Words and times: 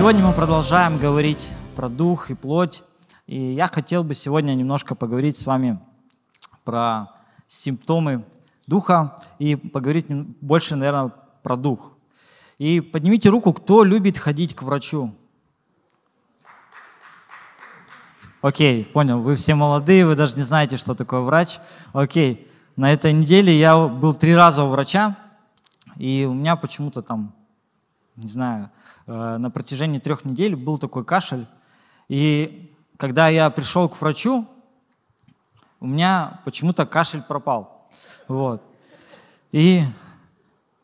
Сегодня 0.00 0.24
мы 0.24 0.32
продолжаем 0.32 0.96
говорить 0.96 1.52
про 1.76 1.90
дух 1.90 2.30
и 2.30 2.34
плоть. 2.34 2.82
И 3.26 3.38
я 3.38 3.68
хотел 3.68 4.02
бы 4.02 4.14
сегодня 4.14 4.54
немножко 4.54 4.94
поговорить 4.94 5.36
с 5.36 5.44
вами 5.44 5.78
про 6.64 7.08
симптомы 7.46 8.24
духа 8.66 9.18
и 9.38 9.56
поговорить 9.56 10.06
больше, 10.40 10.74
наверное, 10.74 11.12
про 11.42 11.54
дух. 11.54 11.92
И 12.56 12.80
поднимите 12.80 13.28
руку, 13.28 13.52
кто 13.52 13.84
любит 13.84 14.16
ходить 14.16 14.56
к 14.56 14.62
врачу. 14.62 15.14
Окей, 18.40 18.86
понял, 18.86 19.20
вы 19.20 19.34
все 19.34 19.54
молодые, 19.54 20.06
вы 20.06 20.14
даже 20.14 20.34
не 20.38 20.44
знаете, 20.44 20.78
что 20.78 20.94
такое 20.94 21.20
врач. 21.20 21.58
Окей, 21.92 22.50
на 22.74 22.90
этой 22.90 23.12
неделе 23.12 23.54
я 23.54 23.76
был 23.76 24.14
три 24.14 24.34
раза 24.34 24.64
у 24.64 24.70
врача, 24.70 25.14
и 25.96 26.24
у 26.24 26.32
меня 26.32 26.56
почему-то 26.56 27.02
там, 27.02 27.34
не 28.16 28.28
знаю, 28.28 28.70
на 29.10 29.50
протяжении 29.50 29.98
трех 29.98 30.24
недель 30.24 30.54
был 30.54 30.78
такой 30.78 31.04
кашель. 31.04 31.46
И 32.08 32.72
когда 32.96 33.28
я 33.28 33.50
пришел 33.50 33.88
к 33.88 34.00
врачу, 34.00 34.46
у 35.80 35.86
меня 35.86 36.40
почему-то 36.44 36.86
кашель 36.86 37.22
пропал. 37.22 37.86
Вот. 38.28 38.62
И 39.50 39.82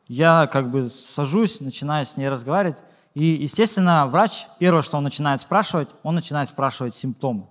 я 0.09 0.49
как 0.49 0.71
бы 0.71 0.89
сажусь, 0.89 1.61
начинаю 1.61 2.05
с 2.05 2.17
ней 2.17 2.29
разговаривать. 2.29 2.79
И, 3.15 3.27
естественно, 3.27 4.07
врач, 4.07 4.47
первое, 4.59 4.83
что 4.83 4.97
он 4.97 5.05
начинает 5.05 5.41
спрашивать, 5.41 5.89
он 6.03 6.17
начинает 6.17 6.49
спрашивать 6.49 6.95
симптомы. 6.95 7.47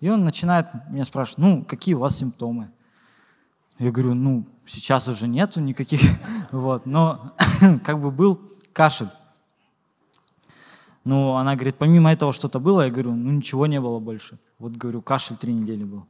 И 0.00 0.08
он 0.08 0.24
начинает 0.24 0.68
меня 0.88 1.04
спрашивать, 1.04 1.38
ну, 1.38 1.64
какие 1.64 1.94
у 1.94 2.00
вас 2.00 2.16
симптомы? 2.16 2.70
Я 3.78 3.90
говорю, 3.90 4.14
ну, 4.14 4.46
сейчас 4.66 5.08
уже 5.08 5.26
нету 5.26 5.60
никаких, 5.60 6.00
вот, 6.52 6.86
но 6.86 7.34
как 7.84 8.00
бы 8.00 8.10
был 8.10 8.40
кашель. 8.72 9.08
Ну, 11.04 11.36
она 11.36 11.54
говорит, 11.54 11.76
помимо 11.76 12.12
этого 12.12 12.32
что-то 12.32 12.58
было? 12.58 12.82
Я 12.82 12.90
говорю, 12.90 13.14
ну, 13.14 13.30
ничего 13.30 13.66
не 13.66 13.80
было 13.80 13.98
больше. 13.98 14.38
Вот, 14.58 14.72
говорю, 14.72 15.02
кашель 15.02 15.36
три 15.36 15.52
недели 15.52 15.84
был. 15.84 16.06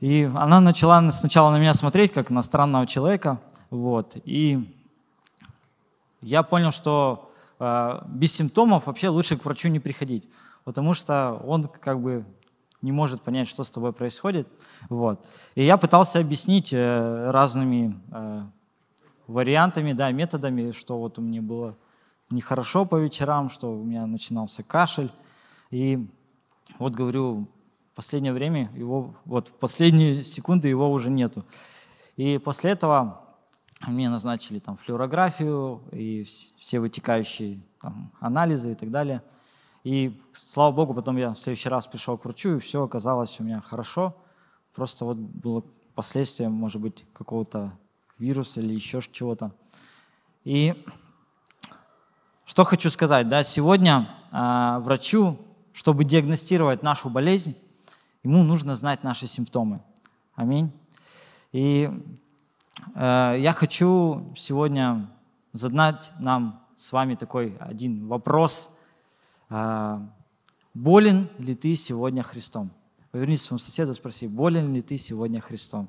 И 0.00 0.30
она 0.34 0.60
начала 0.60 1.10
сначала 1.10 1.50
на 1.50 1.58
меня 1.58 1.74
смотреть, 1.74 2.12
как 2.12 2.30
на 2.30 2.42
странного 2.42 2.86
человека, 2.86 3.40
вот, 3.70 4.16
и 4.24 4.74
я 6.20 6.42
понял, 6.42 6.70
что 6.70 7.30
э, 7.58 8.00
без 8.06 8.32
симптомов 8.32 8.86
вообще 8.86 9.08
лучше 9.08 9.36
к 9.36 9.44
врачу 9.44 9.68
не 9.68 9.80
приходить, 9.80 10.28
потому 10.64 10.94
что 10.94 11.40
он 11.44 11.64
как 11.64 12.00
бы 12.00 12.24
не 12.80 12.92
может 12.92 13.22
понять, 13.22 13.48
что 13.48 13.64
с 13.64 13.70
тобой 13.70 13.92
происходит. 13.92 14.48
Вот. 14.88 15.24
И 15.56 15.64
я 15.64 15.76
пытался 15.76 16.20
объяснить 16.20 16.72
э, 16.72 17.26
разными 17.30 18.00
э, 18.12 18.42
вариантами, 19.26 19.92
да, 19.92 20.10
методами, 20.12 20.70
что 20.70 20.98
вот 20.98 21.18
у 21.18 21.22
меня 21.22 21.42
было 21.42 21.76
нехорошо 22.30 22.84
по 22.84 22.96
вечерам, 22.96 23.48
что 23.48 23.72
у 23.72 23.84
меня 23.84 24.06
начинался 24.06 24.62
кашель. 24.62 25.10
И 25.70 26.06
вот 26.78 26.94
говорю, 26.94 27.48
в 27.92 27.96
последнее 27.96 28.32
время 28.32 28.70
его, 28.74 29.14
вот 29.24 29.58
последние 29.58 30.22
секунды 30.22 30.68
его 30.68 30.90
уже 30.90 31.10
нету. 31.10 31.44
И 32.16 32.38
после 32.38 32.72
этого 32.72 33.24
мне 33.86 34.08
назначили 34.08 34.58
там 34.58 34.76
флюорографию 34.76 35.82
и 35.92 36.24
все 36.58 36.80
вытекающие 36.80 37.62
там, 37.80 38.12
анализы 38.20 38.72
и 38.72 38.74
так 38.74 38.90
далее– 38.90 39.22
и 39.84 40.20
слава 40.32 40.74
богу, 40.74 40.92
потом 40.92 41.16
я 41.16 41.30
в 41.32 41.38
следующий 41.38 41.70
раз 41.70 41.86
пришел 41.86 42.18
к 42.18 42.24
врачу, 42.26 42.56
и 42.56 42.58
все 42.58 42.82
оказалось 42.82 43.40
у 43.40 43.44
меня 43.44 43.60
хорошо. 43.62 44.14
Просто 44.74 45.06
вот 45.06 45.16
было 45.16 45.64
последствия, 45.94 46.50
может 46.50 46.82
быть, 46.82 47.06
какого-то 47.14 47.72
вируса 48.18 48.60
или 48.60 48.74
еще 48.74 49.00
чего-то. 49.00 49.52
И 50.44 50.74
что 52.48 52.64
хочу 52.64 52.90
сказать, 52.90 53.28
да, 53.28 53.44
сегодня 53.44 54.08
э, 54.32 54.78
врачу, 54.80 55.36
чтобы 55.72 56.04
диагностировать 56.04 56.82
нашу 56.82 57.10
болезнь, 57.10 57.54
ему 58.24 58.42
нужно 58.42 58.74
знать 58.74 59.04
наши 59.04 59.28
симптомы. 59.28 59.80
Аминь. 60.34 60.72
И 61.52 61.90
э, 62.94 63.34
я 63.38 63.52
хочу 63.52 64.32
сегодня 64.34 65.08
задать 65.52 66.10
нам 66.18 66.66
с 66.76 66.90
вами 66.92 67.14
такой 67.14 67.56
один 67.60 68.08
вопрос– 68.08 68.74
а, 69.50 70.02
болен 70.74 71.28
ли 71.38 71.54
ты 71.54 71.74
сегодня 71.76 72.22
Христом? 72.22 72.70
Повернись 73.10 73.42
к 73.42 73.46
своему 73.46 73.58
соседу 73.58 73.92
и 73.92 73.94
спроси, 73.94 74.26
болен 74.26 74.74
ли 74.74 74.82
ты 74.82 74.98
сегодня 74.98 75.40
Христом? 75.40 75.88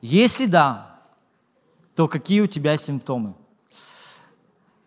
Если 0.00 0.46
да, 0.46 1.00
то 1.94 2.08
какие 2.08 2.40
у 2.40 2.46
тебя 2.46 2.76
симптомы? 2.76 3.34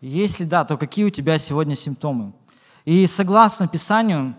Если 0.06 0.44
да, 0.44 0.66
то 0.66 0.76
какие 0.76 1.06
у 1.06 1.10
тебя 1.10 1.38
сегодня 1.38 1.74
симптомы? 1.74 2.34
И 2.84 3.06
согласно 3.06 3.66
Писанию, 3.66 4.36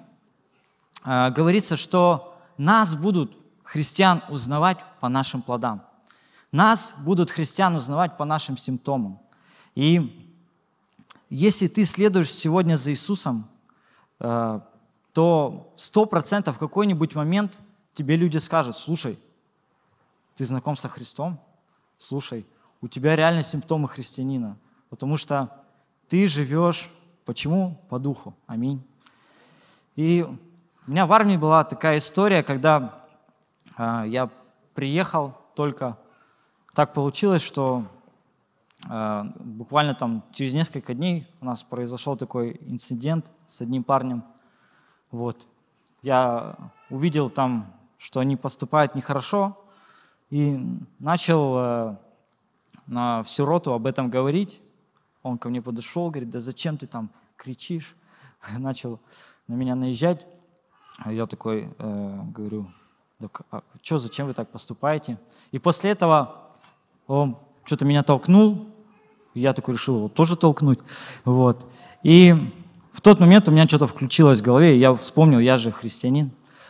а, 1.03 1.31
говорится, 1.31 1.75
что 1.75 2.37
нас 2.59 2.93
будут 2.93 3.35
христиан 3.63 4.21
узнавать 4.29 4.77
по 4.99 5.09
нашим 5.09 5.41
плодам. 5.41 5.81
Нас 6.51 6.93
будут 7.03 7.31
христиан 7.31 7.75
узнавать 7.75 8.15
по 8.15 8.25
нашим 8.25 8.57
симптомам. 8.57 9.19
И 9.73 10.31
если 11.31 11.67
ты 11.67 11.83
следуешь 11.83 12.31
сегодня 12.31 12.75
за 12.75 12.91
Иисусом, 12.91 13.49
э, 14.19 14.59
то 15.13 15.73
сто 15.75 16.05
процентов 16.05 16.57
в 16.57 16.59
какой-нибудь 16.59 17.15
момент 17.15 17.59
тебе 17.95 18.17
люди 18.17 18.37
скажут, 18.37 18.77
слушай, 18.77 19.17
ты 20.35 20.45
знаком 20.45 20.77
со 20.77 20.89
Христом? 20.89 21.39
Слушай, 21.97 22.45
у 22.81 22.87
тебя 22.87 23.15
реально 23.15 23.41
симптомы 23.41 23.89
христианина, 23.89 24.57
потому 24.89 25.17
что 25.17 25.65
ты 26.07 26.27
живешь, 26.27 26.89
почему? 27.25 27.81
По 27.89 27.99
духу. 27.99 28.35
Аминь. 28.47 28.85
И 29.95 30.25
у 30.87 30.91
меня 30.91 31.05
в 31.05 31.13
армии 31.13 31.37
была 31.37 31.63
такая 31.63 31.97
история, 31.97 32.43
когда 32.43 33.03
э, 33.77 34.03
я 34.07 34.29
приехал 34.73 35.35
только, 35.55 35.97
так 36.73 36.93
получилось, 36.93 37.41
что 37.41 37.85
а, 38.87 39.23
буквально 39.39 39.95
там 39.95 40.23
через 40.31 40.53
несколько 40.53 40.93
дней 40.93 41.27
у 41.41 41.45
нас 41.45 41.63
произошел 41.63 42.15
такой 42.17 42.59
инцидент 42.61 43.31
с 43.47 43.61
одним 43.61 43.83
парнем. 43.83 44.23
Вот. 45.11 45.47
Я 46.03 46.55
увидел 46.89 47.29
там, 47.29 47.73
что 47.97 48.19
они 48.19 48.35
поступают 48.35 48.93
нехорошо, 48.93 49.57
и 50.29 50.59
начал 50.99 51.55
э, 51.57 51.97
на 52.87 53.23
всю 53.23 53.45
роту 53.45 53.73
об 53.73 53.85
этом 53.87 54.09
говорить. 54.09 54.61
Он 55.25 55.39
ко 55.39 55.49
мне 55.49 55.59
подошел, 55.59 56.11
говорит, 56.11 56.29
да 56.29 56.39
зачем 56.39 56.77
ты 56.77 56.85
там 56.85 57.09
кричишь? 57.35 57.95
Начал 58.59 58.99
на 59.47 59.55
меня 59.55 59.73
наезжать. 59.73 60.27
А 60.99 61.11
я 61.11 61.25
такой 61.25 61.73
э, 61.79 62.21
говорю, 62.27 62.69
а 63.49 63.63
что, 63.81 63.97
зачем 63.97 64.27
вы 64.27 64.33
так 64.33 64.51
поступаете? 64.51 65.17
И 65.51 65.57
после 65.57 65.89
этого 65.89 66.51
он 67.07 67.39
что-то 67.63 67.85
меня 67.85 68.03
толкнул, 68.03 68.69
я 69.33 69.53
такой 69.53 69.73
решил 69.73 69.97
его 69.97 70.09
тоже 70.09 70.35
толкнуть. 70.35 70.77
Вот. 71.23 71.65
И 72.03 72.35
в 72.91 73.01
тот 73.01 73.19
момент 73.19 73.49
у 73.49 73.51
меня 73.51 73.67
что-то 73.67 73.87
включилось 73.87 74.41
в 74.41 74.43
голове, 74.43 74.75
и 74.75 74.79
я 74.79 74.93
вспомнил, 74.93 75.39
я 75.39 75.57
же 75.57 75.71
христианин. 75.71 76.29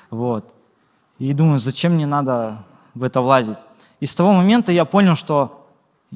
Вот. 0.09 0.45
И 1.19 1.33
думаю, 1.33 1.59
зачем 1.59 1.95
мне 1.95 2.07
надо 2.07 2.63
в 2.93 3.03
это 3.03 3.19
влазить? 3.19 3.57
И 3.99 4.05
с 4.05 4.15
того 4.15 4.31
момента 4.31 4.71
я 4.71 4.85
понял, 4.85 5.15
что 5.15 5.64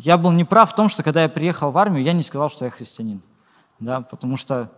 я 0.02 0.18
был 0.18 0.32
неправ 0.32 0.72
в 0.72 0.76
том, 0.76 0.88
что 0.88 1.04
когда 1.04 1.24
я 1.24 1.30
приехал 1.30 1.72
в 1.72 1.78
армию, 1.78 2.04
я 2.04 2.14
не 2.14 2.24
сказал, 2.24 2.50
что 2.50 2.66
я 2.66 2.72
христианин. 2.72 3.22
Да, 3.80 4.02
потому 4.02 4.38
что 4.38 4.72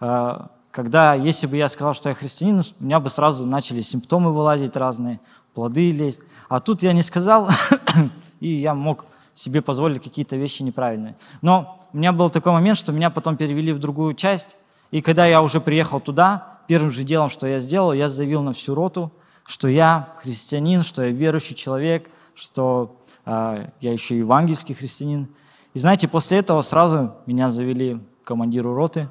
э, 0.00 0.38
когда, 0.70 1.14
если 1.14 1.46
бы 1.46 1.56
я 1.56 1.68
сказал, 1.68 1.92
что 1.92 2.08
я 2.08 2.14
христианин, 2.14 2.62
у 2.80 2.84
меня 2.84 2.98
бы 2.98 3.10
сразу 3.10 3.44
начали 3.44 3.82
симптомы 3.82 4.32
вылазить 4.32 4.76
разные, 4.76 5.20
плоды 5.54 5.92
лезть. 5.92 6.22
А 6.48 6.60
тут 6.60 6.82
я 6.82 6.92
не 6.94 7.02
сказал, 7.02 7.50
и 8.40 8.48
я 8.48 8.74
мог 8.74 9.04
себе 9.34 9.60
позволить 9.60 10.02
какие-то 10.02 10.36
вещи 10.36 10.62
неправильные. 10.62 11.16
Но 11.42 11.78
у 11.92 11.98
меня 11.98 12.12
был 12.12 12.30
такой 12.30 12.52
момент, 12.52 12.78
что 12.78 12.92
меня 12.92 13.10
потом 13.10 13.36
перевели 13.36 13.72
в 13.72 13.78
другую 13.78 14.14
часть, 14.14 14.56
и 14.90 15.02
когда 15.02 15.26
я 15.26 15.42
уже 15.42 15.60
приехал 15.60 16.00
туда, 16.00 16.60
первым 16.66 16.90
же 16.90 17.04
делом, 17.04 17.28
что 17.28 17.46
я 17.46 17.60
сделал, 17.60 17.92
я 17.92 18.08
заявил 18.08 18.42
на 18.42 18.52
всю 18.54 18.74
роту, 18.74 19.12
что 19.44 19.68
я 19.68 20.14
христианин, 20.16 20.82
что 20.82 21.02
я 21.02 21.10
верующий 21.10 21.54
человек, 21.54 22.10
что 22.34 23.01
я 23.24 23.68
еще 23.80 24.18
евангельский 24.18 24.74
христианин. 24.74 25.28
И 25.74 25.78
знаете, 25.78 26.08
после 26.08 26.38
этого 26.38 26.62
сразу 26.62 27.14
меня 27.26 27.50
завели 27.50 28.00
к 28.22 28.26
командиру 28.26 28.74
роты, 28.74 29.08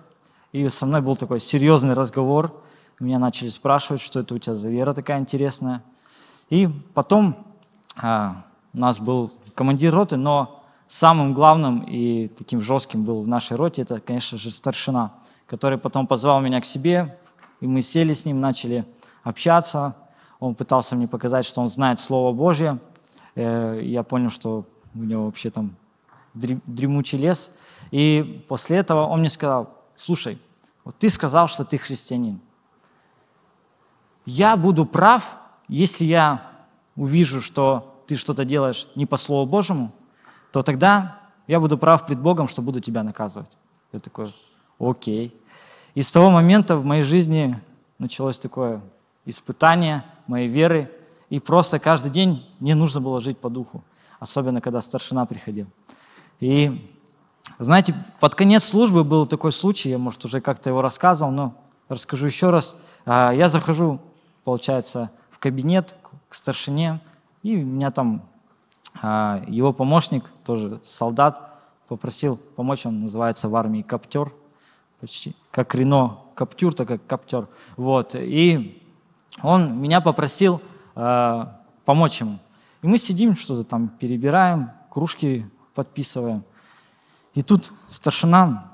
и 0.51 0.67
со 0.69 0.85
мной 0.85 1.01
был 1.01 1.15
такой 1.15 1.39
серьезный 1.39 1.93
разговор. 1.93 2.61
Меня 2.99 3.19
начали 3.19 3.49
спрашивать, 3.49 4.01
что 4.01 4.19
это 4.19 4.35
у 4.35 4.37
тебя 4.37 4.55
за 4.55 4.69
вера 4.69 4.93
такая 4.93 5.19
интересная. 5.19 5.81
И 6.49 6.67
потом 6.93 7.47
э, 8.01 8.29
у 8.73 8.77
нас 8.77 8.99
был 8.99 9.31
командир 9.55 9.93
роты, 9.93 10.17
но 10.17 10.61
самым 10.87 11.33
главным 11.33 11.83
и 11.83 12.27
таким 12.27 12.59
жестким 12.59 13.05
был 13.05 13.21
в 13.21 13.27
нашей 13.27 13.55
роте, 13.55 13.83
это, 13.83 14.01
конечно 14.01 14.37
же, 14.37 14.51
старшина, 14.51 15.13
который 15.47 15.77
потом 15.77 16.05
позвал 16.05 16.41
меня 16.41 16.59
к 16.59 16.65
себе, 16.65 17.17
и 17.61 17.67
мы 17.67 17.81
сели 17.81 18.13
с 18.13 18.25
ним, 18.25 18.41
начали 18.41 18.85
общаться. 19.23 19.95
Он 20.39 20.53
пытался 20.53 20.95
мне 20.95 21.07
показать, 21.07 21.45
что 21.45 21.61
он 21.61 21.69
знает 21.69 21.99
Слово 21.99 22.33
Божье. 22.33 22.77
Э, 23.35 23.79
я 23.81 24.03
понял, 24.03 24.29
что 24.29 24.65
у 24.93 25.03
него 25.03 25.25
вообще 25.25 25.49
там 25.49 25.75
дремучий 26.33 27.17
лес. 27.17 27.59
И 27.91 28.45
после 28.47 28.77
этого 28.77 29.05
он 29.05 29.19
мне 29.19 29.29
сказал, 29.29 29.69
слушай, 29.95 30.37
вот 30.83 30.95
ты 30.97 31.09
сказал, 31.09 31.47
что 31.47 31.65
ты 31.65 31.77
христианин. 31.77 32.39
Я 34.25 34.55
буду 34.55 34.85
прав, 34.85 35.37
если 35.67 36.05
я 36.05 36.51
увижу, 36.95 37.41
что 37.41 38.03
ты 38.07 38.15
что-то 38.15 38.45
делаешь 38.45 38.87
не 38.95 39.05
по 39.05 39.17
Слову 39.17 39.49
Божьему, 39.49 39.91
то 40.51 40.61
тогда 40.61 41.19
я 41.47 41.59
буду 41.59 41.77
прав 41.77 42.05
пред 42.05 42.19
Богом, 42.19 42.47
что 42.47 42.61
буду 42.61 42.79
тебя 42.79 43.03
наказывать. 43.03 43.51
Я 43.91 43.99
такой, 43.99 44.33
окей. 44.79 45.35
И 45.95 46.01
с 46.01 46.11
того 46.11 46.29
момента 46.29 46.77
в 46.77 46.85
моей 46.85 47.03
жизни 47.03 47.59
началось 47.99 48.39
такое 48.39 48.81
испытание 49.25 50.03
моей 50.27 50.47
веры, 50.47 50.91
и 51.31 51.39
просто 51.39 51.79
каждый 51.79 52.11
день 52.11 52.45
мне 52.59 52.75
нужно 52.75 52.99
было 52.99 53.21
жить 53.21 53.37
по 53.37 53.49
духу, 53.49 53.83
особенно 54.19 54.59
когда 54.59 54.81
старшина 54.81 55.25
приходил. 55.25 55.65
И 56.41 56.91
знаете, 57.57 57.95
под 58.19 58.35
конец 58.35 58.65
службы 58.65 59.05
был 59.05 59.25
такой 59.25 59.53
случай, 59.53 59.89
я, 59.89 59.97
может, 59.97 60.25
уже 60.25 60.41
как-то 60.41 60.69
его 60.69 60.81
рассказывал, 60.81 61.31
но 61.31 61.55
расскажу 61.87 62.25
еще 62.27 62.49
раз. 62.49 62.75
А, 63.05 63.31
я 63.31 63.47
захожу, 63.47 64.01
получается, 64.43 65.09
в 65.29 65.39
кабинет 65.39 65.95
к 66.27 66.33
старшине, 66.33 66.99
и 67.43 67.55
меня 67.55 67.91
там 67.91 68.27
а, 69.01 69.41
его 69.47 69.71
помощник, 69.71 70.25
тоже 70.43 70.81
солдат, 70.83 71.61
попросил 71.87 72.41
помочь, 72.57 72.85
он 72.85 73.03
называется 73.03 73.47
в 73.47 73.55
армии 73.55 73.83
коптер, 73.83 74.33
почти 74.99 75.33
как 75.49 75.73
Рено 75.75 76.17
коптюр, 76.35 76.73
так 76.73 76.89
как 76.89 77.07
коптер. 77.07 77.47
Вот. 77.77 78.15
И 78.15 78.83
он 79.41 79.79
меня 79.79 80.01
попросил 80.01 80.61
э, 80.95 81.45
помочь 81.85 82.21
ему. 82.21 82.39
И 82.81 82.87
мы 82.87 82.97
сидим, 82.97 83.35
что-то 83.35 83.63
там 83.63 83.89
перебираем, 83.89 84.71
кружки 84.89 85.45
подписываем. 85.73 86.43
И 87.33 87.41
тут 87.41 87.71
старшина 87.89 88.71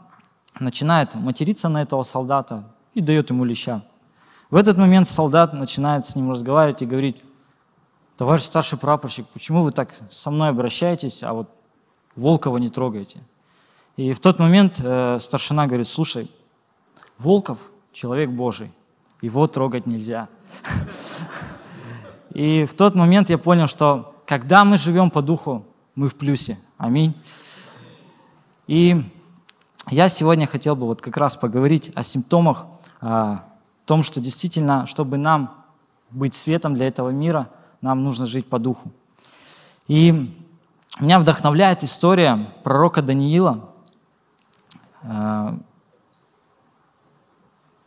начинает 0.60 1.16
материться 1.16 1.70
на 1.70 1.82
этого 1.82 2.04
солдата 2.04 2.64
и 2.94 3.02
дает 3.02 3.30
ему 3.30 3.44
леща. 3.44 3.82
В 4.50 4.56
этот 4.56 4.78
момент 4.78 5.08
солдат 5.08 5.54
начинает 5.54 6.06
с 6.06 6.16
ним 6.16 6.32
разговаривать 6.32 6.82
и 6.82 6.86
говорить, 6.86 7.24
товарищ 8.16 8.44
старший 8.44 8.78
прапорщик, 8.78 9.28
почему 9.28 9.64
вы 9.64 9.72
так 9.72 9.94
со 10.10 10.32
мной 10.32 10.50
обращаетесь, 10.50 11.22
а 11.24 11.34
вот 11.34 11.50
Волкова 12.16 12.58
не 12.58 12.70
трогаете? 12.70 13.20
И 13.98 14.14
в 14.14 14.20
тот 14.20 14.40
момент 14.40 14.80
э, 14.84 15.18
старшина 15.20 15.68
говорит, 15.68 15.88
слушай, 15.88 16.32
Волков– 17.18 17.60
человек 17.98 18.30
Божий, 18.30 18.72
его 19.22 19.48
трогать 19.48 19.88
нельзя. 19.88 20.30
И 22.38 22.66
в 22.66 22.76
тот 22.76 22.94
момент 22.94 23.32
я 23.32 23.40
понял, 23.40 23.68
что 23.68 24.12
когда 24.28 24.64
мы 24.64 24.78
живем 24.78 25.10
по 25.10 25.24
духу, 25.24 25.66
мы 25.96 26.08
в 26.08 26.14
плюсе. 26.14 26.60
Аминь. 26.78 27.20
И 28.68 29.04
я 29.90 30.08
сегодня 30.08 30.46
хотел 30.46 30.76
бы 30.76 30.86
вот 30.86 31.02
как 31.02 31.18
раз 31.18 31.36
поговорить 31.36 31.92
о 31.96 32.04
симптомах, 32.04 32.68
о 33.02 33.40
том, 33.88 34.04
что 34.04 34.22
действительно, 34.22 34.86
чтобы 34.86 35.18
нам 35.18 35.66
быть 36.12 36.36
светом 36.36 36.76
для 36.76 36.86
этого 36.86 37.10
мира, 37.10 37.50
нам 37.82 38.04
нужно 38.04 38.28
жить 38.28 38.48
по 38.48 38.60
духу. 38.60 38.92
И 39.88 40.32
меня 41.00 41.18
вдохновляет 41.18 41.84
история 41.84 42.54
пророка 42.64 43.02
Даниила. 43.02 43.68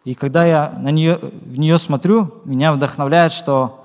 И 0.05 0.15
когда 0.17 0.45
я 0.45 0.75
на 0.77 0.91
нее, 0.91 1.21
в 1.21 1.57
нее 1.61 1.79
смотрю, 1.79 2.43
меня 2.45 2.73
вдохновляет, 2.73 3.31
что 3.31 3.77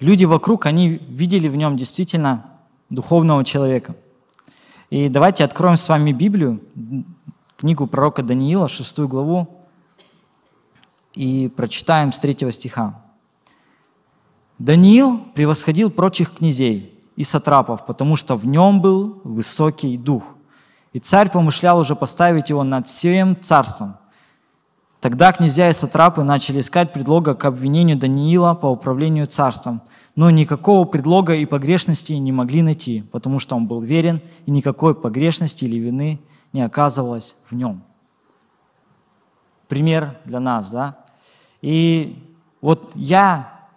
люди 0.00 0.24
вокруг, 0.24 0.66
они 0.66 1.00
видели 1.08 1.48
в 1.48 1.56
нем 1.56 1.76
действительно 1.76 2.44
духовного 2.90 3.44
человека. 3.44 3.94
И 4.90 5.08
давайте 5.08 5.44
откроем 5.44 5.76
с 5.76 5.88
вами 5.88 6.12
Библию, 6.12 6.60
книгу 7.56 7.86
пророка 7.86 8.22
Даниила, 8.22 8.68
шестую 8.68 9.08
главу, 9.08 9.48
и 11.14 11.50
прочитаем 11.56 12.12
с 12.12 12.18
третьего 12.18 12.52
стиха. 12.52 13.00
«Даниил 14.58 15.18
превосходил 15.34 15.90
прочих 15.90 16.34
князей 16.34 16.92
и 17.16 17.22
сатрапов, 17.22 17.86
потому 17.86 18.16
что 18.16 18.36
в 18.36 18.46
нем 18.46 18.80
был 18.80 19.20
высокий 19.24 19.96
дух. 19.96 20.24
И 20.92 20.98
царь 20.98 21.30
помышлял 21.30 21.78
уже 21.78 21.96
поставить 21.96 22.50
его 22.50 22.62
над 22.62 22.86
всем 22.86 23.36
царством. 23.40 23.96
Тогда 25.04 25.34
князья 25.34 25.68
и 25.68 25.74
сатрапы 25.74 26.22
начали 26.22 26.60
искать 26.60 26.94
предлога 26.94 27.34
к 27.34 27.44
обвинению 27.44 27.98
Даниила 27.98 28.54
по 28.54 28.68
управлению 28.68 29.26
царством– 29.26 29.82
но 30.16 30.30
никакого 30.30 30.84
предлога 30.84 31.34
и 31.34 31.44
погрешности 31.44 32.12
не 32.12 32.32
могли 32.32 32.62
найти, 32.62 33.02
потому 33.12 33.38
что 33.38 33.56
он 33.56 33.66
был 33.66 33.80
верен, 33.80 34.22
и 34.46 34.50
никакой 34.50 34.94
погрешности 34.94 35.64
или 35.64 35.76
вины 35.76 36.20
не 36.52 36.62
оказывалось 36.62 37.36
в 37.44 37.54
нем. 37.54 37.82
Пример 39.68 40.16
для 40.24 40.40
нас, 40.40 40.70
да? 40.70 41.04
И 41.62 42.16
вот 42.60 42.92
я, 42.94 43.68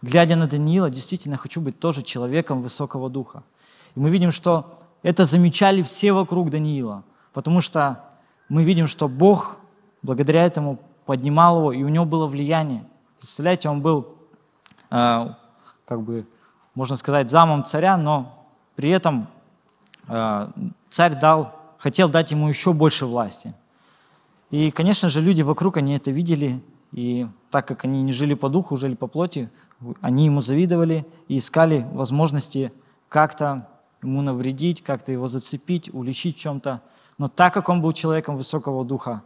глядя 0.00 0.36
на 0.36 0.46
Даниила, 0.46 0.88
действительно 0.88 1.36
хочу 1.36 1.60
быть 1.60 1.78
тоже 1.78 2.02
человеком 2.02 2.62
высокого 2.62 3.10
духа. 3.10 3.42
И 3.94 4.00
мы 4.00 4.10
видим, 4.10 4.32
что 4.32 4.78
это 5.02 5.26
замечали 5.26 5.82
все 5.82 6.12
вокруг 6.12 6.50
Даниила, 6.50 7.04
потому 7.34 7.60
что 7.60 8.02
мы 8.48 8.64
видим, 8.64 8.86
что 8.86 9.08
Бог 9.08 9.58
благодаря 10.02 10.44
этому 10.44 10.78
поднимал 11.06 11.58
его, 11.58 11.72
и 11.72 11.82
у 11.82 11.88
него 11.88 12.04
было 12.04 12.26
влияние. 12.26 12.84
Представляете, 13.18 13.68
он 13.68 13.82
был 13.82 14.16
а, 14.90 15.38
как 15.84 16.02
бы, 16.02 16.26
можно 16.74 16.96
сказать, 16.96 17.30
замом 17.30 17.64
царя, 17.64 17.96
но 17.96 18.46
при 18.76 18.90
этом 18.90 19.28
э, 20.08 20.48
царь 20.90 21.18
дал, 21.18 21.54
хотел 21.78 22.08
дать 22.08 22.30
ему 22.30 22.48
еще 22.48 22.72
больше 22.72 23.06
власти. 23.06 23.52
И, 24.50 24.70
конечно 24.70 25.08
же, 25.08 25.20
люди 25.20 25.42
вокруг, 25.42 25.76
они 25.76 25.94
это 25.94 26.10
видели, 26.10 26.62
и 26.92 27.26
так 27.50 27.66
как 27.66 27.84
они 27.84 28.02
не 28.02 28.12
жили 28.12 28.34
по 28.34 28.48
духу, 28.48 28.76
жили 28.76 28.94
по 28.94 29.06
плоти, 29.06 29.50
они 30.00 30.26
ему 30.26 30.40
завидовали 30.40 31.06
и 31.28 31.38
искали 31.38 31.86
возможности 31.92 32.72
как-то 33.08 33.68
ему 34.02 34.22
навредить, 34.22 34.82
как-то 34.82 35.12
его 35.12 35.28
зацепить, 35.28 35.92
уличить 35.92 36.36
в 36.36 36.40
чем-то. 36.40 36.82
Но 37.18 37.28
так 37.28 37.54
как 37.54 37.68
он 37.68 37.80
был 37.80 37.92
человеком 37.92 38.36
высокого 38.36 38.84
духа, 38.84 39.22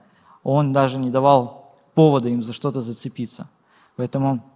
он 0.49 0.73
даже 0.73 0.99
не 0.99 1.11
давал 1.11 1.75
повода 1.95 2.29
им 2.29 2.41
за 2.41 2.53
что-то 2.53 2.81
зацепиться. 2.81 3.49
Поэтому 3.97 4.49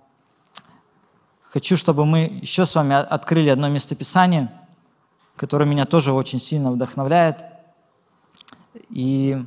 хочу, 1.43 1.77
чтобы 1.77 2.07
мы 2.07 2.39
еще 2.43 2.65
с 2.65 2.77
вами 2.77 2.95
открыли 2.95 3.49
одно 3.49 3.69
местописание, 3.69 4.53
которое 5.35 5.65
меня 5.65 5.87
тоже 5.87 6.13
очень 6.13 6.39
сильно 6.39 6.71
вдохновляет. 6.71 7.39
И 8.89 9.45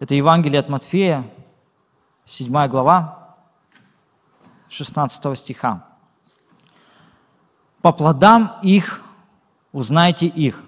это 0.00 0.14
Евангелие 0.16 0.58
от 0.58 0.68
Матфея, 0.68 1.30
7 2.24 2.66
глава, 2.66 3.36
16 4.68 5.38
стиха. 5.38 5.86
«По 7.82 7.92
плодам 7.92 8.52
их 8.64 9.00
узнайте 9.70 10.26
их. 10.26 10.60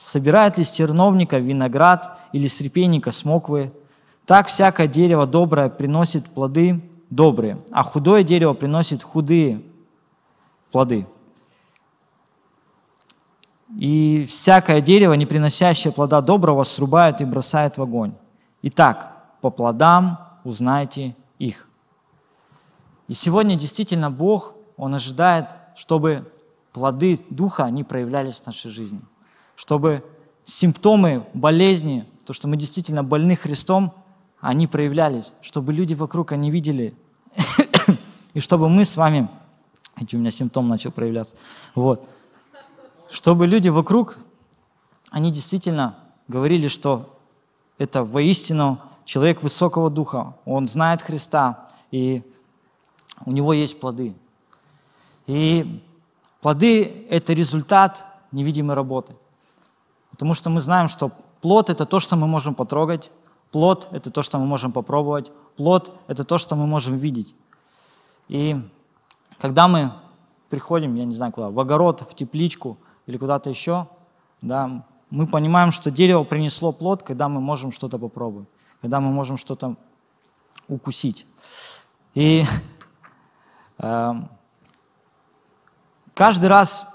Собирает 0.00 0.56
ли 0.56 0.64
с 0.64 0.70
терновника 0.70 1.36
виноград 1.36 2.18
или 2.32 2.46
с 2.46 2.62
репейника 2.62 3.10
смоквы? 3.10 3.70
Так 4.24 4.46
всякое 4.46 4.88
дерево 4.88 5.26
доброе 5.26 5.68
приносит 5.68 6.24
плоды 6.24 6.82
добрые, 7.10 7.62
а 7.70 7.82
худое 7.82 8.22
дерево 8.22 8.54
приносит 8.54 9.02
худые 9.02 9.60
плоды. 10.72 11.06
И 13.76 14.24
всякое 14.26 14.80
дерево, 14.80 15.12
не 15.12 15.26
приносящее 15.26 15.92
плода 15.92 16.22
доброго, 16.22 16.64
срубают 16.64 17.20
и 17.20 17.26
бросают 17.26 17.76
в 17.76 17.82
огонь. 17.82 18.14
Итак, 18.62 19.22
по 19.42 19.50
плодам 19.50 20.18
узнайте 20.44 21.14
их. 21.38 21.68
И 23.06 23.12
сегодня 23.12 23.54
действительно 23.54 24.10
Бог, 24.10 24.54
Он 24.78 24.94
ожидает, 24.94 25.48
чтобы 25.76 26.32
плоды 26.72 27.20
Духа, 27.28 27.64
они 27.64 27.84
проявлялись 27.84 28.40
в 28.40 28.46
нашей 28.46 28.70
жизни. 28.70 29.02
Чтобы 29.60 30.02
симптомы 30.44 31.26
болезни, 31.34 32.06
то, 32.24 32.32
что 32.32 32.48
мы 32.48 32.56
действительно 32.56 33.04
больны 33.04 33.36
Христом, 33.36 33.92
они 34.40 34.66
проявлялись, 34.66 35.34
чтобы 35.42 35.74
люди 35.74 35.92
вокруг, 35.92 36.32
они 36.32 36.50
видели, 36.50 36.94
и 38.32 38.40
чтобы 38.40 38.70
мы 38.70 38.86
с 38.86 38.96
вами, 38.96 39.28
эти 40.00 40.16
у 40.16 40.18
меня 40.18 40.30
симптом 40.30 40.66
начал 40.66 40.90
проявляться, 40.92 41.36
вот, 41.74 42.08
чтобы 43.10 43.46
люди 43.46 43.68
вокруг, 43.68 44.16
они 45.10 45.30
действительно 45.30 45.94
говорили, 46.26 46.68
что 46.68 47.14
это 47.76 48.02
воистину 48.02 48.80
человек 49.04 49.42
высокого 49.42 49.90
духа, 49.90 50.38
он 50.46 50.68
знает 50.68 51.02
Христа, 51.02 51.68
и 51.90 52.22
у 53.26 53.30
него 53.30 53.52
есть 53.52 53.78
плоды. 53.78 54.14
И 55.26 55.84
плоды– 56.40 57.06
это 57.10 57.34
результат 57.34 58.06
невидимой 58.32 58.74
работы. 58.74 59.14
Потому 60.20 60.34
что 60.34 60.50
мы 60.50 60.60
знаем, 60.60 60.88
что 60.88 61.12
плод– 61.40 61.70
это 61.70 61.86
то, 61.86 61.98
что 61.98 62.14
мы 62.14 62.26
можем 62.26 62.54
потрогать, 62.54 63.10
Плод– 63.52 63.88
это 63.92 64.10
то, 64.10 64.22
что 64.22 64.38
мы 64.38 64.44
можем 64.44 64.70
попробовать. 64.70 65.32
Плод– 65.56 65.98
это 66.08 66.24
то, 66.24 66.36
что 66.36 66.56
мы 66.56 66.66
можем 66.66 66.96
видеть. 66.96 67.34
И 68.28 68.54
когда 69.40 69.66
мы 69.66 69.92
приходим, 70.50 70.94
я 70.94 71.06
не 71.06 71.14
знаю 71.14 71.32
куда, 71.32 71.48
в 71.48 71.58
огород, 71.58 72.02
в 72.02 72.14
тепличку 72.14 72.76
или 73.06 73.16
куда-то 73.16 73.48
еще, 73.48 73.88
Да? 74.42 74.84
Мы 75.08 75.26
понимаем, 75.26 75.72
что 75.72 75.90
дерево 75.90 76.22
принесло 76.22 76.70
плод, 76.70 77.02
когда 77.02 77.30
мы 77.30 77.40
можем 77.40 77.72
что-то 77.72 77.98
попробовать, 77.98 78.46
когда 78.82 79.00
мы 79.00 79.10
можем 79.10 79.38
что-то 79.38 79.76
укусить. 80.68 81.26
И 82.14 82.44
э, 83.78 84.12
каждый 86.12 86.50
раз, 86.50 86.89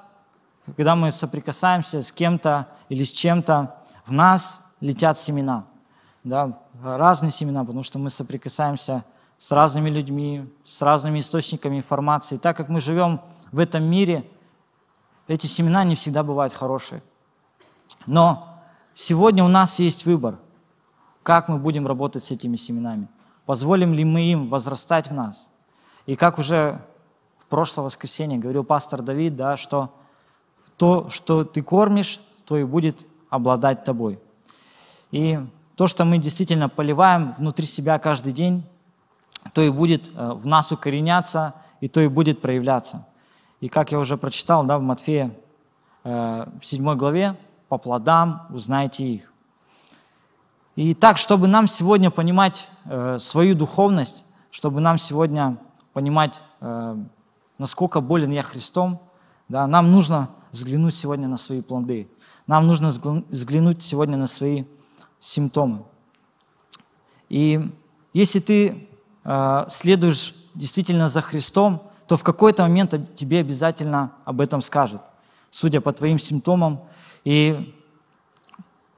когда 0.76 0.96
мы 0.96 1.12
соприкасаемся 1.12 2.02
с 2.02 2.12
кем-то 2.12 2.68
или 2.90 3.04
с 3.04 3.12
чем-то, 3.12 3.76
в 4.06 4.12
нас 4.12 4.74
летят 4.82 5.18
семена. 5.18 5.66
Да, 6.24 6.60
разные 6.84 7.32
семена, 7.32 7.62
потому 7.62 7.84
что 7.84 8.00
мы 8.00 8.10
соприкасаемся 8.10 9.04
с 9.38 9.52
разными 9.52 9.90
людьми, 9.90 10.52
с 10.64 10.82
разными 10.82 11.20
источниками 11.20 11.78
информации. 11.78 12.38
Так 12.38 12.58
как 12.58 12.70
мы 12.70 12.80
живем 12.80 13.22
в 13.52 13.60
этом 13.60 13.84
мире, 13.84 14.28
эти 15.28 15.48
семена 15.48 15.84
не 15.84 15.96
всегда 15.96 16.24
бывают 16.24 16.54
хорошие. 16.54 17.04
Но 18.06 18.60
сегодня 18.94 19.44
у 19.44 19.48
нас 19.48 19.80
есть 19.80 20.06
выбор, 20.06 20.38
как 21.24 21.48
мы 21.48 21.58
будем 21.58 21.86
работать 21.86 22.24
с 22.24 22.32
этими 22.32 22.56
семенами. 22.56 23.08
Позволим 23.46 23.94
ли 23.94 24.04
мы 24.04 24.24
им 24.24 24.50
возрастать 24.50 25.10
в 25.10 25.14
нас? 25.14 25.52
И 26.06 26.16
как 26.16 26.40
уже 26.40 26.82
в 27.38 27.46
прошлое 27.48 27.86
воскресенье 27.86 28.40
говорил 28.40 28.64
пастор 28.64 29.02
Давид, 29.02 29.36
да, 29.36 29.58
что 29.58 29.94
то, 30.78 31.10
что 31.10 31.44
ты 31.44 31.62
кормишь, 31.62 32.22
то 32.46 32.58
и 32.58 32.64
будет 32.64 33.08
обладать 33.30 33.84
тобой. 33.84 34.20
И 35.12 35.40
то, 35.76 35.88
что 35.88 36.06
мы 36.06 36.18
действительно 36.18 36.70
поливаем 36.70 37.34
внутри 37.34 37.66
себя 37.66 38.00
каждый 38.00 38.34
день, 38.34 38.64
то 39.54 39.62
и 39.62 39.70
будет 39.70 40.10
э, 40.16 40.32
в 40.34 40.46
нас 40.48 40.72
укореняться, 40.72 41.56
и 41.82 41.88
то 41.88 42.02
и 42.02 42.08
будет 42.08 42.42
проявляться. 42.42 43.08
И 43.62 43.70
как 43.70 43.92
я 43.92 44.00
уже 44.00 44.18
прочитал 44.18 44.64
да, 44.64 44.78
в 44.78 44.82
Матфея 44.82 45.32
7 46.04 46.10
э, 46.12 46.96
главе, 46.96 47.36
по 47.68 47.78
плодам 47.78 48.48
узнайте 48.50 49.06
их. 49.06 49.34
И 50.76 50.94
так, 50.94 51.18
чтобы 51.18 51.48
нам 51.48 51.68
сегодня 51.68 52.12
понимать 52.12 52.70
э, 52.86 53.18
свою 53.20 53.56
духовность, 53.56 54.26
чтобы 54.52 54.82
нам 54.82 54.98
сегодня 54.98 55.58
понимать, 55.94 56.42
насколько 57.58 58.02
болен 58.02 58.32
я 58.32 58.44
Христом, 58.44 59.02
да, 59.48 59.68
нам 59.68 59.92
нужно 59.92 60.30
взглянуть 60.52 60.96
сегодня 60.96 61.28
на 61.28 61.38
свои 61.38 61.62
плоды. 61.62 62.08
Нам 62.48 62.68
нужно 62.68 62.90
взглянуть 62.90 63.84
сегодня 63.84 64.18
на 64.18 64.28
свои 64.28 64.64
симптомы. 65.20 65.84
И 67.30 67.72
если 68.14 68.40
ты 68.40 68.88
э, 69.24 69.66
следуешь 69.68 70.36
действительно 70.54 71.10
за 71.10 71.22
Христом, 71.22 71.82
то 72.08 72.18
в 72.18 72.24
какой-то 72.24 72.64
момент 72.64 72.94
тебе 73.16 73.40
обязательно 73.40 74.12
об 74.26 74.42
этом 74.42 74.62
скажут, 74.62 75.02
судя 75.50 75.82
по 75.82 75.92
твоим 75.92 76.20
симптомам. 76.20 76.82
И 77.24 77.74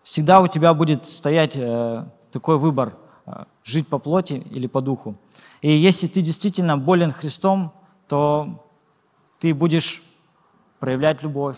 всегда 0.04 0.42
у 0.42 0.48
тебя 0.48 0.74
будет 0.74 1.06
стоять 1.06 1.56
э, 1.56 2.06
такой 2.32 2.58
выбор, 2.58 2.98
э, 3.26 3.46
жить 3.64 3.88
по 3.88 3.98
плоти 3.98 4.44
или 4.52 4.68
по 4.68 4.82
духу. 4.82 5.18
И 5.62 5.72
если 5.72 6.08
ты 6.08 6.22
действительно 6.22 6.78
болен 6.78 7.12
Христом, 7.12 7.74
то 8.08 8.66
ты 9.40 9.54
будешь 9.54 10.04
проявлять 10.80 11.24
любовь. 11.24 11.58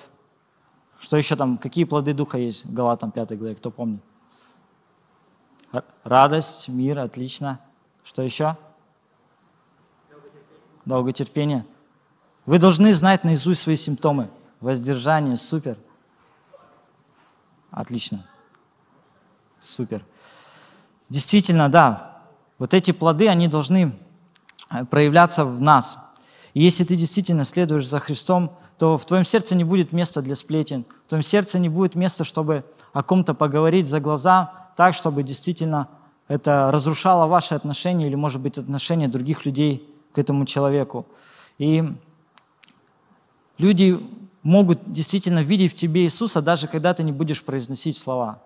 Что 1.00 1.18
еще 1.18 1.36
там, 1.36 1.58
какие 1.58 1.86
плоды 1.86 2.14
духа 2.14 2.38
есть 2.38 2.66
в 2.66 2.74
Галатам 2.74 3.12
5 3.12 3.38
главе, 3.38 3.56
кто 3.56 3.72
помнит? 3.72 4.02
Радость, 6.04 6.68
мир, 6.70 7.00
отлично. 7.00 7.60
Что 8.04 8.22
еще? 8.22 8.58
Долготерпение. 10.86 11.66
Вы 12.46 12.58
должны 12.58 12.94
знать 12.94 13.24
наизусть 13.24 13.62
свои 13.62 13.76
симптомы. 13.76 14.30
Воздержание, 14.60 15.38
супер. 15.38 15.78
Отлично. 17.70 18.26
Супер. 19.60 20.04
Действительно, 21.10 21.70
да, 21.70 22.24
вот 22.58 22.74
эти 22.74 22.92
плоды, 22.92 23.28
они 23.28 23.48
должны 23.48 23.96
э, 24.70 24.86
проявляться 24.86 25.46
в 25.46 25.62
нас. 25.62 25.98
И 26.54 26.62
если 26.62 26.84
ты 26.84 26.96
действительно 26.96 27.46
следуешь 27.46 27.88
за 27.88 28.00
Христом, 28.00 28.58
то 28.80 28.98
в 28.98 29.06
твоем 29.06 29.26
сердце 29.26 29.56
не 29.56 29.66
будет 29.66 29.92
места 29.92 30.22
для 30.22 30.36
сплетен, 30.36 30.86
в 31.06 31.10
твоем 31.10 31.22
сердце 31.22 31.60
не 31.60 31.68
будет 31.68 31.96
места, 31.96 32.24
чтобы 32.24 32.64
о 32.94 33.04
ком-то 33.04 33.34
поговорить 33.34 33.88
за 33.88 34.00
глаза, 34.00 34.54
так, 34.78 34.94
чтобы 34.94 35.22
действительно 35.22 35.90
это 36.30 36.72
разрушало 36.72 37.28
ваши 37.28 37.56
отношения 37.56 38.08
или, 38.08 38.16
может 38.16 38.42
быть, 38.42 38.58
отношения 38.58 39.10
других 39.10 39.46
людей 39.46 39.86
к 40.14 40.18
этому 40.18 40.46
человеку. 40.46 41.06
И 41.58 41.84
люди 43.58 44.00
могут 44.44 44.90
действительно 44.90 45.40
видеть 45.40 45.74
в 45.74 45.76
тебе 45.76 46.04
Иисуса, 46.04 46.42
даже 46.42 46.68
когда 46.68 46.94
ты 46.94 47.04
не 47.04 47.12
будешь 47.12 47.44
произносить 47.44 47.98
слова. 47.98 48.42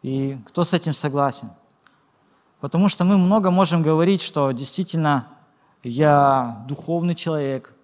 И 0.00 0.38
кто 0.46 0.64
с 0.64 0.72
этим 0.72 0.94
согласен? 0.94 1.50
Потому 2.60 2.88
что 2.88 3.04
мы 3.04 3.18
много 3.18 3.50
можем 3.50 3.82
говорить, 3.82 4.22
что 4.22 4.50
действительно 4.52 5.26
я 5.82 6.64
духовный 6.68 7.14
человек, 7.14 7.74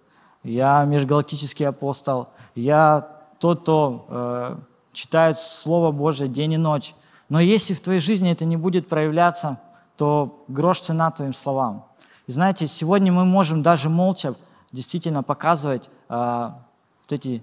я 0.42 0.84
межгалактический 0.84 1.66
апостол, 1.66 2.28
я 2.54 3.08
тот, 3.38 3.62
кто 3.62 4.06
э, 4.08 4.56
читает 4.92 5.38
Слово 5.38 5.92
Божие 5.92 6.28
день 6.28 6.54
и 6.54 6.56
ночь. 6.56 6.94
Но 7.28 7.40
если 7.40 7.74
в 7.74 7.80
твоей 7.80 8.00
жизни 8.00 8.32
это 8.32 8.44
не 8.44 8.56
будет 8.56 8.88
проявляться, 8.88 9.60
то 9.96 10.44
грош 10.48 10.80
цена 10.80 11.10
твоим 11.10 11.34
словам. 11.34 11.84
И 12.26 12.32
знаете, 12.32 12.66
сегодня 12.66 13.12
мы 13.12 13.24
можем 13.24 13.62
даже 13.62 13.88
молча 13.88 14.34
действительно 14.72 15.22
показывать 15.22 15.90
э, 16.08 16.14
вот 16.14 17.12
эти 17.12 17.42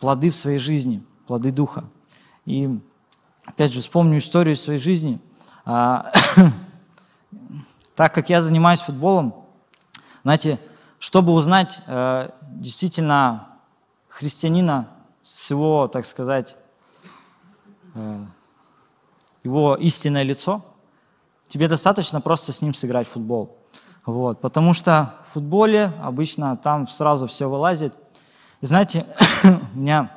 плоды 0.00 0.30
в 0.30 0.34
своей 0.34 0.58
жизни, 0.58 1.02
плоды 1.26 1.50
Духа. 1.50 1.84
И 2.46 2.80
опять 3.44 3.72
же 3.72 3.80
вспомню 3.80 4.18
историю 4.18 4.56
своей 4.56 4.78
жизни. 4.78 5.20
А, 5.64 6.10
так 7.94 8.14
как 8.14 8.30
я 8.30 8.40
занимаюсь 8.40 8.80
футболом, 8.80 9.34
знаете, 10.22 10.58
чтобы 10.98 11.32
узнать 11.32 11.80
э, 11.86 12.30
действительно 12.42 13.48
христианина 14.08 14.88
с 15.22 15.50
его, 15.50 15.88
так 15.88 16.04
сказать, 16.04 16.56
э, 17.94 18.24
его 19.44 19.76
истинное 19.76 20.22
лицо, 20.22 20.64
тебе 21.46 21.68
достаточно 21.68 22.20
просто 22.20 22.52
с 22.52 22.62
ним 22.62 22.74
сыграть 22.74 23.06
в 23.06 23.12
футбол. 23.12 23.56
Вот, 24.04 24.40
потому 24.40 24.74
что 24.74 25.14
в 25.22 25.34
футболе 25.34 25.92
обычно 26.02 26.56
там 26.56 26.86
сразу 26.88 27.26
все 27.26 27.48
вылазит– 27.48 27.94
и 28.60 28.66
знаете, 28.66 29.06
у 29.74 29.78
меня 29.78 30.10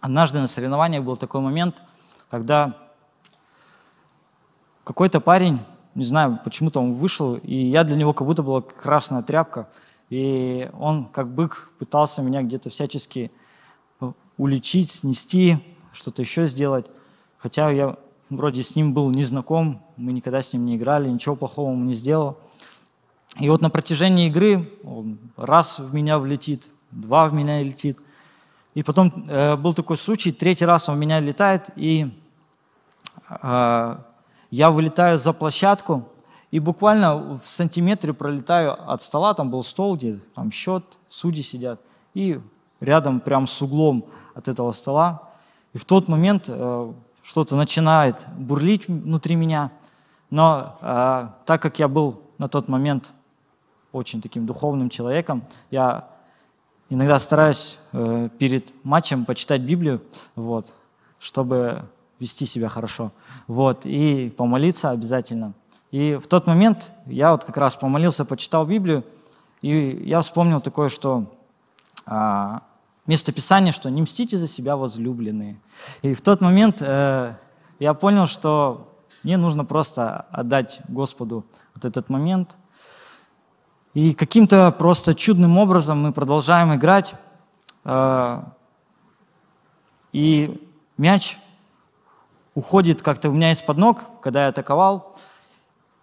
однажды 0.00 0.38
на 0.38 0.46
соревнованиях 0.46 1.02
был 1.02 1.16
такой 1.16 1.40
момент, 1.40 1.82
когда 2.30 2.76
какой-то 4.84 5.20
парень, 5.20 5.60
не 5.96 6.04
знаю, 6.04 6.38
почему-то 6.44 6.80
он 6.80 6.92
вышел, 6.92 7.34
и 7.34 7.54
я 7.54 7.82
для 7.82 7.96
него 7.96 8.12
как 8.12 8.26
будто 8.26 8.44
была 8.44 8.62
красная 8.62 9.22
тряпка, 9.22 9.68
и 10.12 10.68
он 10.78 11.06
как 11.06 11.34
бык 11.34 11.70
пытался 11.78 12.20
меня 12.20 12.42
где-то 12.42 12.68
всячески 12.68 13.32
ну, 13.98 14.14
уличить, 14.36 14.90
снести, 14.90 15.56
что-то 15.94 16.20
еще 16.20 16.46
сделать. 16.46 16.84
Хотя 17.38 17.70
я 17.70 17.96
вроде 18.28 18.62
с 18.62 18.76
ним 18.76 18.92
был 18.92 19.08
не 19.08 19.22
знаком, 19.22 19.82
мы 19.96 20.12
никогда 20.12 20.42
с 20.42 20.52
ним 20.52 20.66
не 20.66 20.76
играли, 20.76 21.08
ничего 21.08 21.34
плохого 21.34 21.70
ему 21.70 21.84
не 21.84 21.94
сделал. 21.94 22.36
И 23.40 23.48
вот 23.48 23.62
на 23.62 23.70
протяжении 23.70 24.26
игры 24.26 24.70
он 24.84 25.18
раз 25.38 25.78
в 25.78 25.94
меня 25.94 26.18
влетит, 26.18 26.68
два 26.90 27.26
в 27.26 27.32
меня 27.32 27.62
летит. 27.62 27.98
И 28.74 28.82
потом 28.82 29.10
э, 29.30 29.56
был 29.56 29.72
такой 29.72 29.96
случай, 29.96 30.30
третий 30.30 30.66
раз 30.66 30.90
он 30.90 30.96
в 30.96 30.98
меня 30.98 31.20
летает, 31.20 31.70
и 31.74 32.10
э, 33.30 33.96
я 34.50 34.70
вылетаю 34.70 35.16
за 35.16 35.32
площадку, 35.32 36.06
и 36.52 36.60
буквально 36.60 37.16
в 37.34 37.40
сантиметре 37.44 38.12
пролетаю 38.12 38.76
от 38.92 39.02
стола, 39.02 39.32
там 39.32 39.50
был 39.50 39.64
стол, 39.64 39.96
где 39.96 40.16
там 40.34 40.52
счет, 40.52 40.84
судьи 41.08 41.42
сидят, 41.42 41.80
и 42.12 42.40
рядом 42.78 43.20
прям 43.20 43.46
с 43.46 43.62
углом 43.62 44.04
от 44.34 44.48
этого 44.48 44.70
стола. 44.72 45.30
И 45.72 45.78
в 45.78 45.86
тот 45.86 46.08
момент 46.08 46.44
э, 46.48 46.92
что-то 47.22 47.56
начинает 47.56 48.26
бурлить 48.36 48.86
внутри 48.86 49.34
меня, 49.34 49.72
но 50.28 50.76
э, 50.82 51.28
так 51.46 51.62
как 51.62 51.78
я 51.78 51.88
был 51.88 52.20
на 52.36 52.48
тот 52.48 52.68
момент 52.68 53.14
очень 53.90 54.20
таким 54.20 54.44
духовным 54.44 54.90
человеком, 54.90 55.44
я 55.70 56.06
иногда 56.90 57.18
стараюсь 57.18 57.78
э, 57.94 58.28
перед 58.38 58.74
матчем 58.84 59.24
почитать 59.24 59.62
Библию, 59.62 60.02
вот, 60.36 60.74
чтобы 61.18 61.88
вести 62.18 62.44
себя 62.44 62.68
хорошо, 62.68 63.10
вот, 63.46 63.86
и 63.86 64.28
помолиться 64.36 64.90
обязательно. 64.90 65.54
И 65.92 66.16
в 66.16 66.26
тот 66.26 66.46
момент 66.46 66.92
я 67.06 67.32
вот 67.32 67.44
как 67.44 67.56
раз 67.58 67.76
помолился, 67.76 68.24
почитал 68.24 68.66
Библию, 68.66 69.04
и 69.60 70.02
я 70.04 70.22
вспомнил 70.22 70.62
такое, 70.62 70.88
что 70.88 71.30
а, 72.06 72.62
место 73.06 73.30
Писания, 73.30 73.72
что 73.72 73.90
не 73.90 74.00
мстите 74.00 74.38
за 74.38 74.48
себя 74.48 74.76
возлюбленные. 74.76 75.60
И 76.00 76.14
в 76.14 76.22
тот 76.22 76.40
момент 76.40 76.78
э, 76.80 77.34
я 77.78 77.94
понял, 77.94 78.26
что 78.26 78.96
мне 79.22 79.36
нужно 79.36 79.66
просто 79.66 80.26
отдать 80.30 80.80
Господу 80.88 81.44
вот 81.74 81.84
этот 81.84 82.08
момент, 82.08 82.56
и 83.92 84.14
каким-то 84.14 84.72
просто 84.72 85.14
чудным 85.14 85.58
образом 85.58 86.00
мы 86.00 86.12
продолжаем 86.12 86.74
играть. 86.74 87.14
А, 87.84 88.54
и 90.12 90.66
мяч 90.96 91.36
уходит 92.54 93.02
как-то 93.02 93.28
у 93.28 93.32
меня 93.34 93.52
из-под 93.52 93.76
ног, 93.76 94.00
когда 94.22 94.44
я 94.44 94.48
атаковал, 94.48 95.14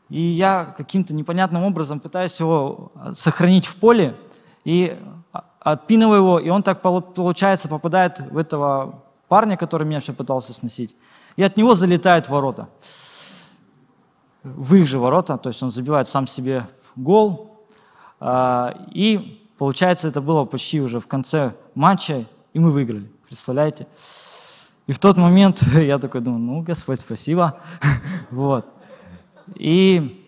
и 0.09 0.21
я 0.21 0.73
каким-то 0.77 1.13
непонятным 1.13 1.63
образом 1.63 1.99
пытаюсь 1.99 2.39
его 2.39 2.91
сохранить 3.13 3.65
в 3.65 3.75
поле, 3.75 4.15
и 4.65 4.97
отпинываю 5.59 6.21
его, 6.21 6.39
и 6.39 6.49
он 6.49 6.63
так, 6.63 6.81
получается, 6.81 7.69
попадает 7.69 8.19
в 8.19 8.37
этого 8.37 9.03
парня, 9.27 9.57
который 9.57 9.85
меня 9.87 9.99
все 9.99 10.13
пытался 10.13 10.53
сносить, 10.53 10.95
и 11.35 11.43
от 11.43 11.57
него 11.57 11.75
залетает 11.75 12.27
в 12.27 12.29
ворота. 12.29 12.69
В 14.43 14.75
их 14.75 14.87
же 14.87 14.99
ворота, 14.99 15.37
то 15.37 15.49
есть 15.49 15.61
он 15.61 15.69
забивает 15.69 16.07
сам 16.07 16.27
себе 16.27 16.65
гол, 16.95 17.59
а, 18.19 18.73
и 18.91 19.45
получается, 19.57 20.07
это 20.07 20.21
было 20.21 20.45
почти 20.45 20.81
уже 20.81 20.99
в 20.99 21.07
конце 21.07 21.53
матча, 21.75 22.23
и 22.53 22.59
мы 22.59 22.71
выиграли, 22.71 23.11
представляете? 23.27 23.87
И 24.87 24.91
в 24.91 24.99
тот 24.99 25.17
момент 25.17 25.61
я 25.73 25.99
такой 25.99 26.21
думаю, 26.21 26.41
ну, 26.41 26.61
Господь, 26.61 26.99
спасибо. 26.99 27.59
вот. 28.31 28.65
И 29.55 30.25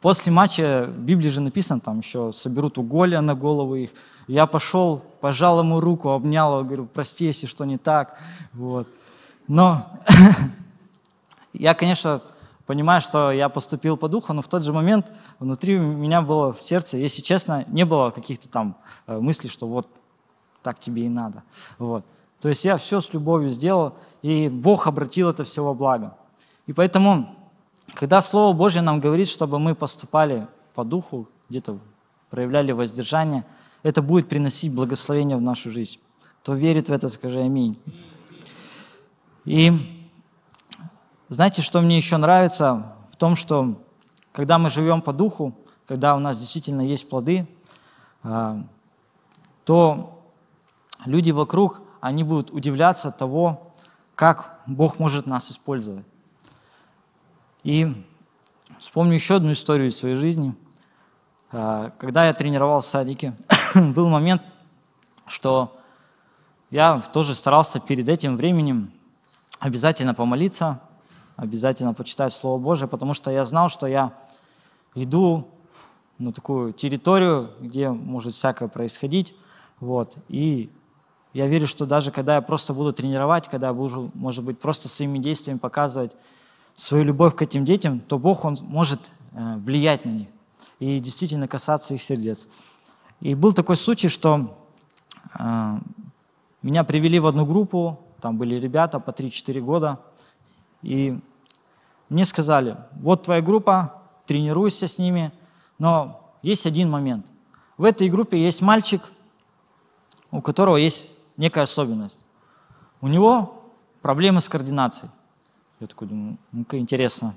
после 0.00 0.32
матча, 0.32 0.86
в 0.88 0.98
Библии 1.00 1.28
же 1.28 1.40
написано, 1.40 1.80
там 1.80 1.98
еще 1.98 2.32
соберут 2.32 2.78
уголья 2.78 3.20
на 3.20 3.34
голову 3.34 3.74
их. 3.74 3.90
Я 4.26 4.46
пошел, 4.46 5.02
пожал 5.20 5.60
ему 5.60 5.80
руку, 5.80 6.10
обнял 6.10 6.58
его, 6.58 6.64
говорю, 6.64 6.86
прости, 6.86 7.26
если 7.26 7.46
что 7.46 7.64
не 7.64 7.78
так. 7.78 8.18
Вот. 8.52 8.88
Но 9.46 9.86
я, 11.52 11.74
конечно, 11.74 12.20
понимаю, 12.66 13.00
что 13.00 13.32
я 13.32 13.48
поступил 13.48 13.96
по 13.96 14.08
духу, 14.08 14.32
но 14.34 14.42
в 14.42 14.48
тот 14.48 14.62
же 14.62 14.72
момент 14.72 15.10
внутри 15.38 15.78
меня 15.78 16.20
было 16.20 16.52
в 16.52 16.60
сердце, 16.60 16.98
если 16.98 17.22
честно, 17.22 17.64
не 17.68 17.84
было 17.84 18.10
каких-то 18.10 18.48
там 18.48 18.76
э, 19.06 19.18
мыслей, 19.18 19.48
что 19.48 19.66
вот 19.66 19.88
так 20.62 20.78
тебе 20.78 21.06
и 21.06 21.08
надо. 21.08 21.42
Вот. 21.78 22.04
То 22.40 22.48
есть 22.50 22.64
я 22.64 22.76
все 22.76 23.00
с 23.00 23.12
любовью 23.14 23.48
сделал, 23.50 23.94
и 24.22 24.48
Бог 24.48 24.86
обратил 24.86 25.30
это 25.30 25.44
все 25.44 25.64
во 25.64 25.72
благо. 25.72 26.14
И 26.66 26.74
поэтому, 26.74 27.34
когда 27.98 28.20
Слово 28.20 28.56
Божье 28.56 28.80
нам 28.80 29.00
говорит, 29.00 29.26
чтобы 29.26 29.58
мы 29.58 29.74
поступали 29.74 30.46
по 30.72 30.84
духу, 30.84 31.28
где-то 31.48 31.80
проявляли 32.30 32.70
воздержание, 32.70 33.44
это 33.82 34.02
будет 34.02 34.28
приносить 34.28 34.72
благословение 34.72 35.36
в 35.36 35.40
нашу 35.40 35.72
жизнь. 35.72 35.98
Кто 36.40 36.54
верит 36.54 36.88
в 36.88 36.92
это, 36.92 37.08
скажи 37.08 37.40
аминь. 37.40 37.76
И 39.44 39.72
знаете, 41.28 41.60
что 41.60 41.80
мне 41.80 41.96
еще 41.96 42.18
нравится? 42.18 42.94
В 43.10 43.16
том, 43.16 43.34
что 43.34 43.82
когда 44.30 44.60
мы 44.60 44.70
живем 44.70 45.02
по 45.02 45.12
духу, 45.12 45.52
когда 45.84 46.14
у 46.14 46.20
нас 46.20 46.38
действительно 46.38 46.82
есть 46.82 47.08
плоды, 47.08 47.48
а, 48.22 48.62
то 49.64 50.22
люди 51.04 51.32
вокруг, 51.32 51.82
они 52.00 52.22
будут 52.22 52.52
удивляться 52.52 53.10
того, 53.10 53.72
как 54.14 54.60
Бог 54.66 55.00
может 55.00 55.26
нас 55.26 55.50
использовать. 55.50 56.04
И 57.68 57.86
вспомню 58.78 59.12
еще 59.12 59.36
одну 59.36 59.52
историю 59.52 59.88
из 59.88 59.98
своей 59.98 60.14
жизни. 60.14 60.54
А, 61.52 61.92
когда 61.98 62.26
я 62.26 62.32
тренировал 62.32 62.80
в 62.80 62.86
садике, 62.86 63.36
был 63.94 64.08
момент, 64.08 64.40
что 65.26 65.76
я 66.70 66.98
тоже 67.12 67.34
старался 67.34 67.78
перед 67.78 68.08
этим 68.08 68.38
временем 68.38 68.90
обязательно 69.58 70.14
помолиться, 70.14 70.80
обязательно 71.36 71.92
почитать 71.92 72.32
Слово 72.32 72.58
Божие, 72.58 72.88
потому 72.88 73.12
что 73.12 73.30
я 73.30 73.44
знал, 73.44 73.68
что 73.68 73.86
я 73.86 74.14
иду 74.94 75.46
на 76.16 76.32
такую 76.32 76.72
территорию, 76.72 77.50
где 77.60 77.90
может 77.90 78.32
всякое 78.32 78.68
происходить. 78.68 79.34
Вот, 79.78 80.16
и 80.28 80.70
я 81.34 81.46
верю, 81.46 81.66
что 81.66 81.84
даже 81.84 82.12
когда 82.12 82.36
я 82.36 82.40
просто 82.40 82.72
буду 82.72 82.94
тренировать, 82.94 83.46
когда 83.46 83.66
я 83.66 83.74
буду, 83.74 84.10
может 84.14 84.42
быть, 84.42 84.58
просто 84.58 84.88
своими 84.88 85.18
действиями 85.18 85.58
показывать 85.58 86.12
свою 86.78 87.02
любовь 87.02 87.34
к 87.34 87.42
этим 87.42 87.64
детям, 87.64 87.98
то 87.98 88.18
Бог, 88.18 88.44
Он 88.44 88.56
может 88.62 89.10
э, 89.32 89.56
влиять 89.56 90.04
на 90.04 90.10
них 90.10 90.28
и 90.78 91.00
действительно 91.00 91.48
касаться 91.48 91.94
их 91.94 92.00
сердец. 92.00 92.48
И 93.20 93.34
был 93.34 93.52
такой 93.52 93.76
случай, 93.76 94.08
что 94.08 94.56
э, 95.36 95.78
меня 96.62 96.84
привели 96.84 97.18
в 97.18 97.26
одну 97.26 97.44
группу, 97.44 97.98
там 98.20 98.38
были 98.38 98.54
ребята 98.54 99.00
по 99.00 99.10
3-4 99.10 99.60
года, 99.60 99.98
и 100.82 101.18
мне 102.08 102.24
сказали, 102.24 102.76
вот 102.92 103.24
твоя 103.24 103.42
группа, 103.42 104.00
тренируйся 104.26 104.86
с 104.86 104.98
ними, 104.98 105.32
но 105.78 106.32
есть 106.42 106.64
один 106.64 106.90
момент. 106.90 107.26
В 107.76 107.84
этой 107.84 108.08
группе 108.08 108.40
есть 108.40 108.62
мальчик, 108.62 109.02
у 110.30 110.40
которого 110.40 110.76
есть 110.76 111.18
некая 111.36 111.62
особенность. 111.62 112.20
У 113.00 113.08
него 113.08 113.64
проблемы 114.00 114.40
с 114.40 114.48
координацией. 114.48 115.10
Я 115.80 115.86
такой 115.86 116.08
думаю, 116.08 116.38
ну-ка 116.52 116.78
интересно. 116.78 117.34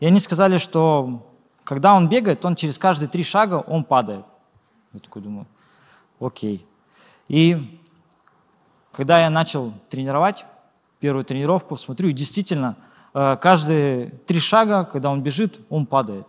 И 0.00 0.06
они 0.06 0.18
сказали, 0.18 0.58
что 0.58 1.26
когда 1.64 1.94
он 1.94 2.08
бегает, 2.08 2.44
он 2.44 2.56
через 2.56 2.78
каждые 2.78 3.08
три 3.08 3.22
шага 3.22 3.56
он 3.66 3.84
падает. 3.84 4.24
Я 4.92 5.00
такой 5.00 5.22
думаю, 5.22 5.46
окей. 6.20 6.66
И 7.28 7.80
когда 8.92 9.20
я 9.20 9.30
начал 9.30 9.72
тренировать, 9.88 10.46
первую 10.98 11.24
тренировку, 11.24 11.76
смотрю, 11.76 12.08
и 12.08 12.12
действительно, 12.12 12.76
э, 13.14 13.36
каждые 13.36 14.10
три 14.26 14.40
шага, 14.40 14.84
когда 14.84 15.10
он 15.10 15.22
бежит, 15.22 15.60
он 15.68 15.86
падает. 15.86 16.26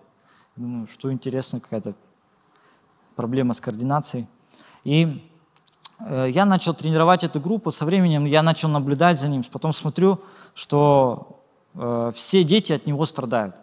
Думаю, 0.56 0.88
что 0.88 1.12
интересно, 1.12 1.60
какая-то 1.60 1.96
проблема 3.16 3.54
с 3.54 3.62
координацией. 3.62 4.28
И 4.84 5.30
Э, 6.00 6.28
я 6.30 6.46
начал 6.46 6.74
тренировать 6.74 7.24
эту 7.24 7.40
группу, 7.40 7.72
со 7.72 7.86
временем 7.86 8.26
я 8.26 8.42
начал 8.44 8.70
наблюдать 8.70 9.20
за 9.20 9.28
ним, 9.28 9.44
потом 9.52 9.74
смотрю, 9.74 10.22
что 10.54 11.39
э, 11.76 12.12
все 12.14 12.44
дети 12.44 12.74
от 12.74 12.86
него 12.86 13.06
страдают. 13.06 13.56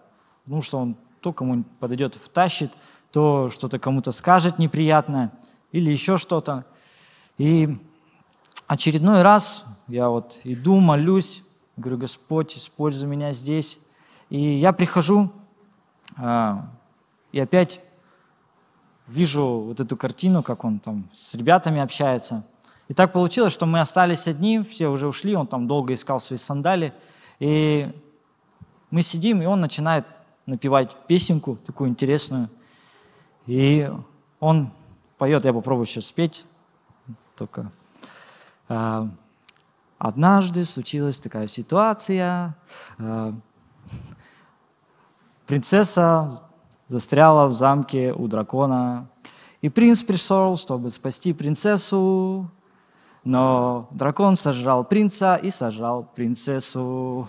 Потому 0.45 0.63
что 0.63 0.79
он 0.79 0.97
то 1.21 1.33
кому-нибудь 1.33 1.71
подойдет 1.79 2.15
втащит, 2.15 2.73
то 3.11 3.51
что-то 3.51 3.79
кому-то 3.79 4.13
скажет 4.13 4.59
неприятное 4.59 5.33
или 5.73 5.91
еще 5.91 6.19
что-то. 6.19 6.65
И 7.39 7.77
очередной 8.67 9.23
раз 9.23 9.83
я 9.89 10.09
вот 10.09 10.41
иду, 10.45 10.77
молюсь, 10.81 11.43
говорю, 11.77 11.99
Господь, 11.99 12.57
используй 12.57 13.09
меня 13.09 13.33
здесь. 13.33 13.89
И 14.31 14.41
я 14.41 14.73
прихожу, 14.73 15.31
э, 16.17 16.55
и 17.33 17.41
опять 17.41 17.81
вижу 19.07 19.65
вот 19.67 19.81
эту 19.81 19.97
картину, 19.97 20.43
как 20.43 20.65
он 20.65 20.79
там 20.79 21.09
с 21.15 21.35
ребятами 21.35 21.81
общается. 21.81 22.45
И 22.89 22.95
так 22.95 23.13
получилось, 23.13 23.53
что 23.53 23.67
мы 23.67 23.81
остались 23.81 24.29
одни, 24.29 24.63
все 24.63 24.89
уже 24.89 25.09
ушли, 25.09 25.35
он 25.35 25.47
там 25.47 25.67
долго 25.67 25.95
искал 25.95 26.21
свои 26.21 26.39
сандали. 26.39 26.93
И 27.39 27.91
мы 28.91 29.03
сидим, 29.03 29.43
и 29.43 29.47
он 29.47 29.61
начинает 29.61 30.07
напевать 30.47 30.91
песенку 31.07 31.57
такую 31.57 31.91
интересную. 31.91 32.49
И 33.47 33.91
он 34.41 34.73
поет, 35.19 35.45
я 35.45 35.53
попробую 35.53 35.87
сейчас 35.87 36.07
спеть, 36.07 36.45
только... 37.37 37.71
А, 38.69 39.09
Однажды 39.99 40.65
случилась 40.65 41.21
такая 41.21 41.47
ситуация. 41.47 42.55
А, 42.99 43.33
принцесса 45.47 46.43
застряла 46.89 47.49
в 47.49 47.55
замке 47.55 48.13
у 48.13 48.29
дракона. 48.29 49.09
И 49.63 49.71
принц 49.71 50.03
пришел, 50.03 50.57
чтобы 50.59 50.91
спасти 50.91 51.33
принцессу, 51.33 52.51
но 53.27 53.89
дракон 53.91 54.37
сожрал 54.37 54.85
принца 54.85 55.35
и 55.35 55.51
сожрал 55.51 56.05
принцессу. 56.15 57.29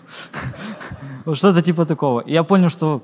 Что-то 1.33 1.61
типа 1.63 1.87
такого. 1.87 2.23
Я 2.25 2.43
понял, 2.43 2.69
что 2.69 3.01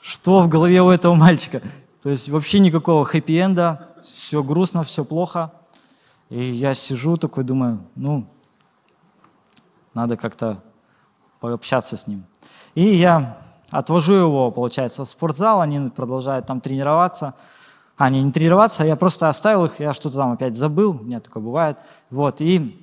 что 0.00 0.40
в 0.40 0.48
голове 0.48 0.80
у 0.80 0.90
этого 0.90 1.14
мальчика. 1.14 1.60
То 2.02 2.08
есть 2.08 2.28
вообще 2.28 2.60
никакого 2.60 3.04
хэппи-энда, 3.04 3.88
все 4.02 4.42
грустно, 4.42 4.84
все 4.84 5.04
плохо. 5.04 5.52
И 6.28 6.40
я 6.40 6.72
сижу 6.72 7.16
такой, 7.16 7.42
думаю, 7.42 7.80
ну, 7.96 8.26
надо 9.92 10.16
как-то 10.16 10.62
пообщаться 11.40 11.96
с 11.96 12.06
ним. 12.06 12.24
И 12.76 12.82
я 12.94 13.40
Отвожу 13.70 14.14
его, 14.14 14.50
получается, 14.50 15.04
в 15.04 15.08
спортзал, 15.08 15.60
они 15.60 15.90
продолжают 15.90 16.46
там 16.46 16.60
тренироваться. 16.60 17.34
А, 18.00 18.06
они 18.06 18.22
не 18.22 18.32
тренироваться, 18.32 18.86
я 18.86 18.96
просто 18.96 19.28
оставил 19.28 19.66
их, 19.66 19.78
я 19.78 19.92
что-то 19.92 20.16
там 20.16 20.32
опять 20.32 20.56
забыл, 20.56 20.92
у 20.92 21.04
меня 21.04 21.20
такое 21.20 21.42
бывает. 21.42 21.76
Вот, 22.08 22.40
и 22.40 22.82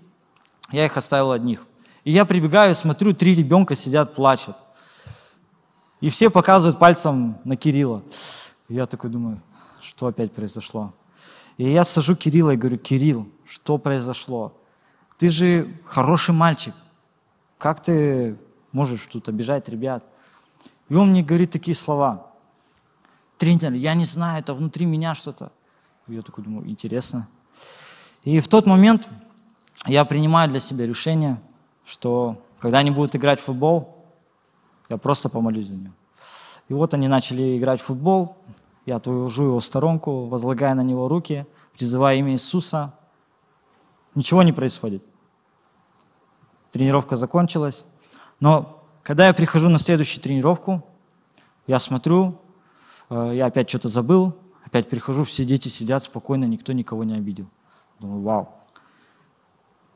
я 0.69 0.85
их 0.85 0.95
оставил 0.95 1.31
одних. 1.31 1.65
И 2.03 2.11
я 2.11 2.23
прибегаю, 2.23 2.75
смотрю, 2.75 3.15
три 3.15 3.33
ребенка 3.33 3.73
сидят, 3.73 4.13
плачут. 4.13 4.55
И 6.01 6.09
все 6.09 6.29
показывают 6.29 6.77
пальцем 6.77 7.39
на 7.45 7.57
Кирилла. 7.57 8.03
И 8.67 8.75
я 8.75 8.85
такой 8.85 9.09
думаю, 9.09 9.41
что 9.81 10.05
опять 10.05 10.31
произошло? 10.33 10.93
И 11.57 11.67
я 11.67 11.83
сажу 11.83 12.15
Кирилла 12.15 12.51
и 12.51 12.55
говорю, 12.55 12.77
Кирилл, 12.77 13.27
что 13.43 13.79
произошло? 13.79 14.53
Ты 15.17 15.29
же 15.29 15.67
хороший 15.87 16.35
мальчик. 16.35 16.75
Как 17.57 17.81
ты 17.81 18.37
можешь 18.71 19.07
тут 19.07 19.29
обижать 19.29 19.67
ребят? 19.67 20.03
И 20.89 20.93
он 20.93 21.09
мне 21.09 21.23
говорит 21.23 21.49
такие 21.49 21.73
слова. 21.73 22.26
Тренер, 23.37 23.73
я 23.73 23.93
не 23.93 24.05
знаю, 24.05 24.39
это 24.39 24.53
внутри 24.53 24.85
меня 24.85 25.13
что-то. 25.13 25.51
Я 26.07 26.21
такой 26.21 26.43
думаю, 26.43 26.69
интересно. 26.69 27.27
И 28.23 28.39
в 28.39 28.47
тот 28.47 28.65
момент 28.65 29.07
я 29.85 30.03
принимаю 30.05 30.49
для 30.49 30.59
себя 30.59 30.85
решение, 30.85 31.39
что 31.85 32.43
когда 32.59 32.79
они 32.79 32.91
будут 32.91 33.15
играть 33.15 33.39
в 33.39 33.43
футбол, 33.43 34.05
я 34.89 34.97
просто 34.97 35.29
помолюсь 35.29 35.67
за 35.67 35.75
него. 35.75 35.93
И 36.69 36.73
вот 36.73 36.93
они 36.93 37.07
начали 37.07 37.57
играть 37.57 37.79
в 37.79 37.85
футбол, 37.85 38.37
я 38.85 38.95
отвожу 38.95 39.45
его 39.45 39.59
в 39.59 39.65
сторонку, 39.65 40.25
возлагая 40.27 40.73
на 40.73 40.81
него 40.81 41.07
руки, 41.07 41.45
призывая 41.77 42.17
имя 42.17 42.33
Иисуса. 42.33 42.93
Ничего 44.15 44.43
не 44.43 44.53
происходит. 44.53 45.03
Тренировка 46.71 47.15
закончилась. 47.15 47.85
Но 48.39 48.83
когда 49.03 49.27
я 49.27 49.33
прихожу 49.33 49.69
на 49.69 49.77
следующую 49.77 50.23
тренировку, 50.23 50.83
я 51.67 51.79
смотрю, 51.79 52.39
я 53.09 53.45
опять 53.45 53.69
что-то 53.69 53.89
забыл, 53.89 54.35
опять 54.65 54.89
прихожу, 54.89 55.23
все 55.23 55.45
дети 55.45 55.69
сидят 55.69 56.03
спокойно, 56.03 56.45
никто 56.45 56.73
никого 56.73 57.03
не 57.03 57.13
обидел. 57.13 57.47
Думаю, 57.99 58.21
вау. 58.21 58.49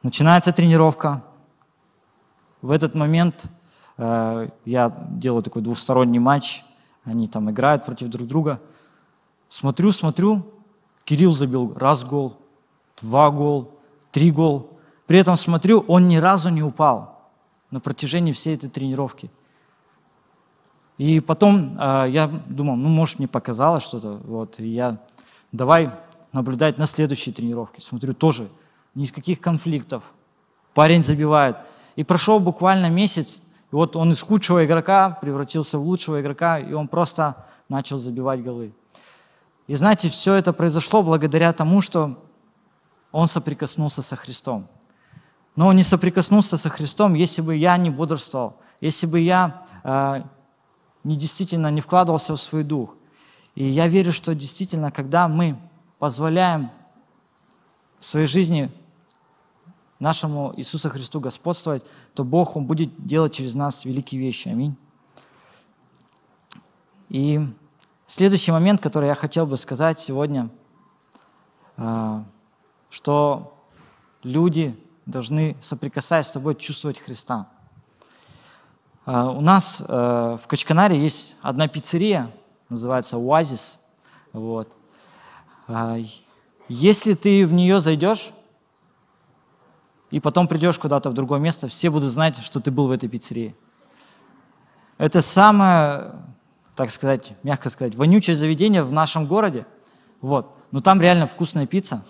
Начинается 0.03 0.51
тренировка. 0.51 1.23
В 2.61 2.71
этот 2.71 2.95
момент 2.95 3.49
э, 3.97 4.49
я 4.65 5.07
делаю 5.11 5.43
такой 5.43 5.61
двусторонний 5.61 6.19
матч, 6.19 6.63
они 7.03 7.27
там 7.27 7.49
играют 7.51 7.85
против 7.85 8.07
друг 8.07 8.27
друга. 8.27 8.61
Смотрю, 9.49 9.91
смотрю, 9.91 10.45
Кирилл 11.03 11.33
забил 11.33 11.73
раз 11.75 12.03
гол, 12.03 12.37
два 13.01 13.29
гол, 13.31 13.79
три 14.11 14.31
гол. 14.31 14.79
При 15.07 15.19
этом 15.19 15.35
смотрю, 15.35 15.83
он 15.87 16.07
ни 16.07 16.17
разу 16.17 16.49
не 16.49 16.63
упал 16.63 17.29
на 17.69 17.79
протяжении 17.79 18.31
всей 18.31 18.55
этой 18.55 18.69
тренировки. 18.69 19.29
И 21.01 21.19
потом 21.19 21.79
э, 21.79 22.09
я 22.11 22.27
думал, 22.27 22.75
ну, 22.75 22.87
может, 22.87 23.17
мне 23.17 23.27
показалось 23.27 23.81
что-то. 23.81 24.21
Вот, 24.23 24.59
и 24.59 24.67
я 24.67 24.99
давай 25.51 25.89
наблюдать 26.31 26.77
на 26.77 26.85
следующей 26.85 27.31
тренировке. 27.31 27.81
Смотрю, 27.81 28.13
тоже 28.13 28.49
ни 28.93 29.05
с 29.05 29.11
каких 29.11 29.41
конфликтов. 29.41 30.03
Парень 30.75 31.03
забивает. 31.03 31.57
И 31.95 32.03
прошел 32.03 32.39
буквально 32.39 32.91
месяц, 32.91 33.41
и 33.71 33.75
вот 33.75 33.95
он 33.95 34.11
из 34.11 34.21
худшего 34.21 34.63
игрока 34.63 35.17
превратился 35.19 35.79
в 35.79 35.81
лучшего 35.81 36.21
игрока, 36.21 36.59
и 36.59 36.71
он 36.73 36.87
просто 36.87 37.47
начал 37.67 37.97
забивать 37.97 38.43
голы. 38.43 38.71
И 39.65 39.73
знаете, 39.73 40.07
все 40.07 40.35
это 40.35 40.53
произошло 40.53 41.01
благодаря 41.01 41.51
тому, 41.51 41.81
что 41.81 42.23
он 43.11 43.25
соприкоснулся 43.27 44.03
со 44.03 44.15
Христом. 44.15 44.67
Но 45.55 45.65
он 45.65 45.77
не 45.77 45.83
соприкоснулся 45.83 46.57
со 46.57 46.69
Христом, 46.69 47.15
если 47.15 47.41
бы 47.41 47.55
я 47.55 47.75
не 47.77 47.89
бодрствовал, 47.89 48.57
если 48.81 49.07
бы 49.07 49.19
я 49.19 49.63
э, 49.83 50.21
не 51.03 51.15
действительно 51.15 51.71
не 51.71 51.81
вкладывался 51.81 52.35
в 52.35 52.39
свой 52.39 52.63
дух. 52.63 52.95
И 53.55 53.65
я 53.65 53.87
верю, 53.87 54.11
что 54.11 54.33
действительно, 54.33 54.91
когда 54.91 55.27
мы 55.27 55.59
позволяем 55.99 56.71
в 57.99 58.05
своей 58.05 58.27
жизни 58.27 58.71
нашему 59.99 60.53
Иисусу 60.57 60.89
Христу 60.89 61.19
господствовать, 61.19 61.85
то 62.13 62.23
Бог, 62.23 62.55
Он 62.55 62.65
будет 62.65 63.05
делать 63.05 63.33
через 63.33 63.53
нас 63.53 63.85
великие 63.85 64.19
вещи. 64.19 64.47
Аминь. 64.47 64.75
И 67.09 67.39
следующий 68.07 68.51
момент, 68.51 68.81
который 68.81 69.09
я 69.09 69.15
хотел 69.15 69.45
бы 69.45 69.57
сказать 69.57 69.99
сегодня, 69.99 70.49
а, 71.77 72.23
что 72.89 73.57
люди 74.23 74.77
должны, 75.05 75.57
соприкасаясь 75.59 76.27
с 76.27 76.31
тобой, 76.31 76.55
чувствовать 76.55 76.99
Христа. 76.99 77.50
А, 79.13 79.29
у 79.29 79.41
нас 79.41 79.83
э, 79.85 80.37
в 80.41 80.47
Качканаре 80.47 80.97
есть 80.97 81.35
одна 81.41 81.67
пиццерия, 81.67 82.31
называется 82.69 83.17
«Оазис». 83.17 83.89
Вот. 84.31 84.69
А, 85.67 85.97
если 86.69 87.13
ты 87.13 87.45
в 87.45 87.51
нее 87.51 87.81
зайдешь, 87.81 88.31
и 90.11 90.21
потом 90.21 90.47
придешь 90.47 90.79
куда-то 90.79 91.09
в 91.09 91.13
другое 91.13 91.41
место, 91.41 91.67
все 91.67 91.89
будут 91.89 92.09
знать, 92.09 92.37
что 92.37 92.61
ты 92.61 92.71
был 92.71 92.87
в 92.87 92.91
этой 92.91 93.09
пиццерии. 93.09 93.53
Это 94.97 95.19
самое, 95.21 96.13
так 96.77 96.89
сказать, 96.89 97.33
мягко 97.43 97.69
сказать, 97.69 97.95
вонючее 97.95 98.37
заведение 98.37 98.81
в 98.81 98.93
нашем 98.93 99.27
городе. 99.27 99.65
Вот. 100.21 100.55
Но 100.71 100.79
там 100.79 101.01
реально 101.01 101.27
вкусная 101.27 101.67
пицца. 101.67 102.05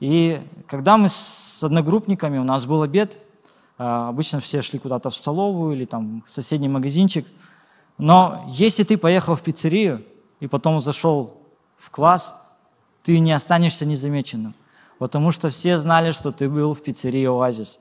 И 0.00 0.42
когда 0.66 0.96
мы 0.96 1.10
с 1.10 1.62
одногруппниками, 1.62 2.38
у 2.38 2.44
нас 2.44 2.66
был 2.66 2.82
обед, 2.82 3.18
обычно 3.82 4.40
все 4.40 4.62
шли 4.62 4.78
куда-то 4.78 5.10
в 5.10 5.14
столовую 5.14 5.74
или 5.74 5.84
там 5.84 6.22
в 6.26 6.30
соседний 6.30 6.68
магазинчик. 6.68 7.26
Но 7.98 8.44
если 8.48 8.84
ты 8.84 8.98
поехал 8.98 9.34
в 9.34 9.42
пиццерию 9.42 10.04
и 10.40 10.46
потом 10.46 10.80
зашел 10.80 11.38
в 11.76 11.90
класс, 11.90 12.36
ты 13.02 13.18
не 13.18 13.32
останешься 13.32 13.86
незамеченным 13.86 14.54
потому 15.00 15.32
что 15.32 15.48
все 15.48 15.78
знали, 15.78 16.12
что 16.12 16.30
ты 16.30 16.46
был 16.46 16.74
в 16.74 16.82
пиццерии 16.82 17.24
«Оазис». 17.24 17.80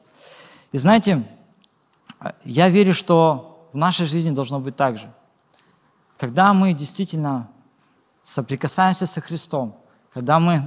И 0.71 0.77
знаете, 0.77 1.21
я 2.45 2.69
верю, 2.69 2.93
что 2.93 3.67
в 3.73 3.77
нашей 3.77 4.05
жизни 4.05 4.31
должно 4.31 4.61
быть 4.61 4.77
так 4.77 4.97
же. 4.97 5.13
Когда 6.17 6.53
мы 6.53 6.71
действительно 6.71 7.49
соприкасаемся 8.23 9.05
со 9.05 9.19
Христом, 9.19 9.75
когда 10.13 10.39
мы 10.39 10.63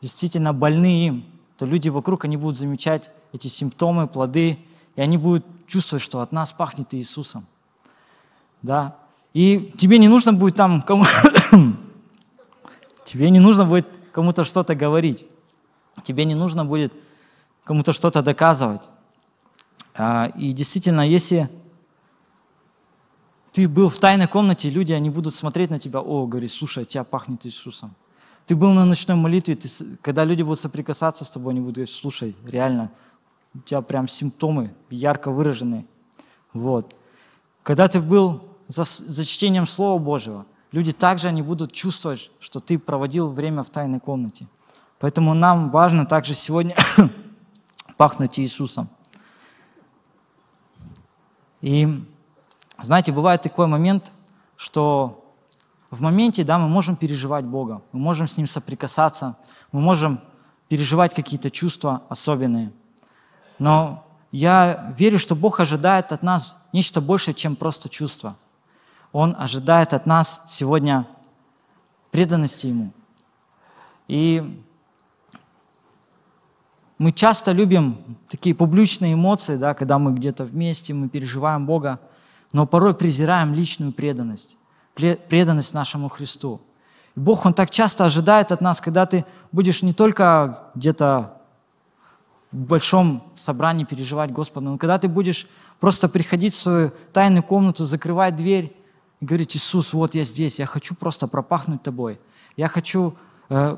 действительно 0.00 0.54
больны 0.54 1.06
им, 1.08 1.29
то 1.60 1.66
люди 1.66 1.90
вокруг, 1.90 2.24
они 2.24 2.38
будут 2.38 2.56
замечать 2.56 3.10
эти 3.34 3.46
симптомы, 3.46 4.08
плоды, 4.08 4.58
и 4.96 5.00
они 5.02 5.18
будут 5.18 5.44
чувствовать, 5.66 6.02
что 6.02 6.22
от 6.22 6.32
нас 6.32 6.52
пахнет 6.52 6.94
Иисусом. 6.94 7.46
Да? 8.62 8.96
И 9.34 9.70
тебе 9.76 9.98
не 9.98 10.08
нужно 10.08 10.32
будет 10.32 10.56
там 10.56 10.80
кому... 10.80 11.04
тебе 13.04 13.28
не 13.28 13.40
нужно 13.40 13.66
будет 13.66 13.86
кому-то 14.10 14.44
что-то 14.44 14.74
говорить. 14.74 15.26
Тебе 16.02 16.24
не 16.24 16.34
нужно 16.34 16.64
будет 16.64 16.94
кому-то 17.64 17.92
что-то 17.92 18.22
доказывать. 18.22 18.88
А, 19.92 20.32
и 20.34 20.52
действительно, 20.52 21.06
если 21.06 21.50
ты 23.52 23.68
был 23.68 23.90
в 23.90 23.98
тайной 23.98 24.28
комнате, 24.28 24.70
люди, 24.70 24.94
они 24.94 25.10
будут 25.10 25.34
смотреть 25.34 25.68
на 25.68 25.78
тебя, 25.78 26.00
о, 26.00 26.26
говорит, 26.26 26.52
слушай, 26.52 26.84
от 26.84 26.88
тебя 26.88 27.04
пахнет 27.04 27.44
Иисусом. 27.44 27.94
Ты 28.50 28.56
был 28.56 28.72
на 28.72 28.84
ночной 28.84 29.16
молитве, 29.16 29.54
ты, 29.54 29.68
когда 30.02 30.24
люди 30.24 30.42
будут 30.42 30.58
соприкасаться 30.58 31.24
с 31.24 31.30
тобой, 31.30 31.52
они 31.52 31.60
будут 31.60 31.76
говорить, 31.76 31.94
слушай, 31.94 32.34
реально, 32.44 32.90
у 33.54 33.60
тебя 33.60 33.80
прям 33.80 34.08
симптомы 34.08 34.74
ярко 34.90 35.30
выраженные. 35.30 35.86
Вот. 36.52 36.96
Когда 37.62 37.86
ты 37.86 38.00
был 38.00 38.42
за, 38.66 38.82
за 38.82 39.24
чтением 39.24 39.68
Слова 39.68 40.00
Божьего, 40.02 40.46
люди 40.72 40.90
также 40.90 41.28
они 41.28 41.42
будут 41.42 41.70
чувствовать, 41.70 42.32
что 42.40 42.58
ты 42.58 42.76
проводил 42.76 43.30
время 43.30 43.62
в 43.62 43.70
тайной 43.70 44.00
комнате. 44.00 44.48
Поэтому 44.98 45.32
нам 45.32 45.70
важно 45.70 46.04
также 46.04 46.34
сегодня 46.34 46.74
пахнуть 47.96 48.40
Иисусом. 48.40 48.88
И 51.60 52.02
знаете, 52.82 53.12
бывает 53.12 53.42
такой 53.42 53.68
момент, 53.68 54.10
что 54.56 55.19
в 55.90 56.00
моменте, 56.02 56.44
да, 56.44 56.58
мы 56.58 56.68
можем 56.68 56.96
переживать 56.96 57.44
Бога, 57.44 57.82
мы 57.92 58.00
можем 58.00 58.28
с 58.28 58.36
Ним 58.36 58.46
соприкасаться, 58.46 59.36
мы 59.72 59.80
можем 59.80 60.20
переживать 60.68 61.14
какие-то 61.14 61.50
чувства 61.50 62.02
особенные. 62.08 62.72
Но 63.58 64.06
я 64.30 64.92
верю, 64.96 65.18
что 65.18 65.34
Бог 65.34 65.58
ожидает 65.58 66.12
от 66.12 66.22
нас 66.22 66.56
нечто 66.72 67.00
большее, 67.00 67.34
чем 67.34 67.56
просто 67.56 67.88
чувства. 67.88 68.36
Он 69.12 69.34
ожидает 69.36 69.92
от 69.92 70.06
нас 70.06 70.44
сегодня 70.46 71.08
преданности 72.12 72.68
Ему. 72.68 72.92
И 74.06 74.62
мы 76.98 77.12
часто 77.12 77.52
любим 77.52 78.18
такие 78.28 78.54
публичные 78.54 79.14
эмоции, 79.14 79.56
да, 79.56 79.74
когда 79.74 79.98
мы 79.98 80.12
где-то 80.12 80.44
вместе, 80.44 80.94
мы 80.94 81.08
переживаем 81.08 81.66
Бога, 81.66 81.98
но 82.52 82.66
порой 82.66 82.94
презираем 82.94 83.54
личную 83.54 83.92
преданность, 83.92 84.56
преданность 84.94 85.74
нашему 85.74 86.08
Христу. 86.08 86.60
И 87.16 87.20
Бог, 87.20 87.46
Он 87.46 87.54
так 87.54 87.70
часто 87.70 88.04
ожидает 88.04 88.52
от 88.52 88.60
нас, 88.60 88.80
когда 88.80 89.06
ты 89.06 89.24
будешь 89.52 89.82
не 89.82 89.92
только 89.92 90.70
где-то 90.74 91.36
в 92.52 92.56
большом 92.56 93.22
собрании 93.34 93.84
переживать 93.84 94.32
Господа, 94.32 94.70
но 94.70 94.78
когда 94.78 94.98
ты 94.98 95.08
будешь 95.08 95.48
просто 95.78 96.08
приходить 96.08 96.52
в 96.52 96.58
свою 96.58 96.92
тайную 97.12 97.42
комнату, 97.42 97.84
закрывать 97.84 98.36
дверь 98.36 98.76
и 99.20 99.24
говорить, 99.24 99.56
Иисус, 99.56 99.92
вот 99.92 100.14
я 100.14 100.24
здесь, 100.24 100.58
я 100.58 100.66
хочу 100.66 100.94
просто 100.94 101.28
пропахнуть 101.28 101.82
Тобой. 101.82 102.20
Я 102.56 102.68
хочу 102.68 103.14
э, 103.48 103.76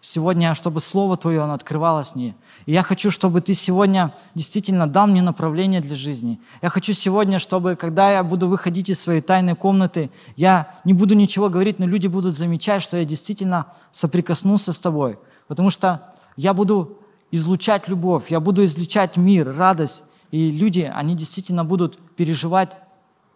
сегодня, 0.00 0.54
чтобы 0.54 0.80
Слово 0.80 1.16
Твое, 1.16 1.42
оно 1.42 1.54
открывалось 1.54 2.14
мне. 2.14 2.34
И 2.66 2.72
я 2.72 2.82
хочу, 2.82 3.10
чтобы 3.10 3.40
Ты 3.40 3.54
сегодня 3.54 4.14
действительно 4.34 4.86
дал 4.86 5.06
мне 5.06 5.22
направление 5.22 5.80
для 5.80 5.94
жизни. 5.94 6.40
Я 6.62 6.70
хочу 6.70 6.92
сегодня, 6.92 7.38
чтобы, 7.38 7.76
когда 7.76 8.10
я 8.10 8.22
буду 8.22 8.48
выходить 8.48 8.88
из 8.90 9.00
своей 9.00 9.20
тайной 9.20 9.54
комнаты, 9.54 10.10
я 10.36 10.74
не 10.84 10.94
буду 10.94 11.14
ничего 11.14 11.48
говорить, 11.48 11.78
но 11.78 11.86
люди 11.86 12.06
будут 12.06 12.34
замечать, 12.34 12.82
что 12.82 12.96
я 12.96 13.04
действительно 13.04 13.66
соприкоснулся 13.90 14.72
с 14.72 14.80
Тобой. 14.80 15.18
Потому 15.48 15.70
что 15.70 16.12
я 16.36 16.54
буду 16.54 16.98
излучать 17.30 17.88
любовь, 17.88 18.30
я 18.30 18.40
буду 18.40 18.64
излучать 18.64 19.16
мир, 19.16 19.54
радость. 19.54 20.04
И 20.30 20.50
люди, 20.50 20.90
они 20.94 21.14
действительно 21.14 21.64
будут 21.64 21.98
переживать 22.14 22.76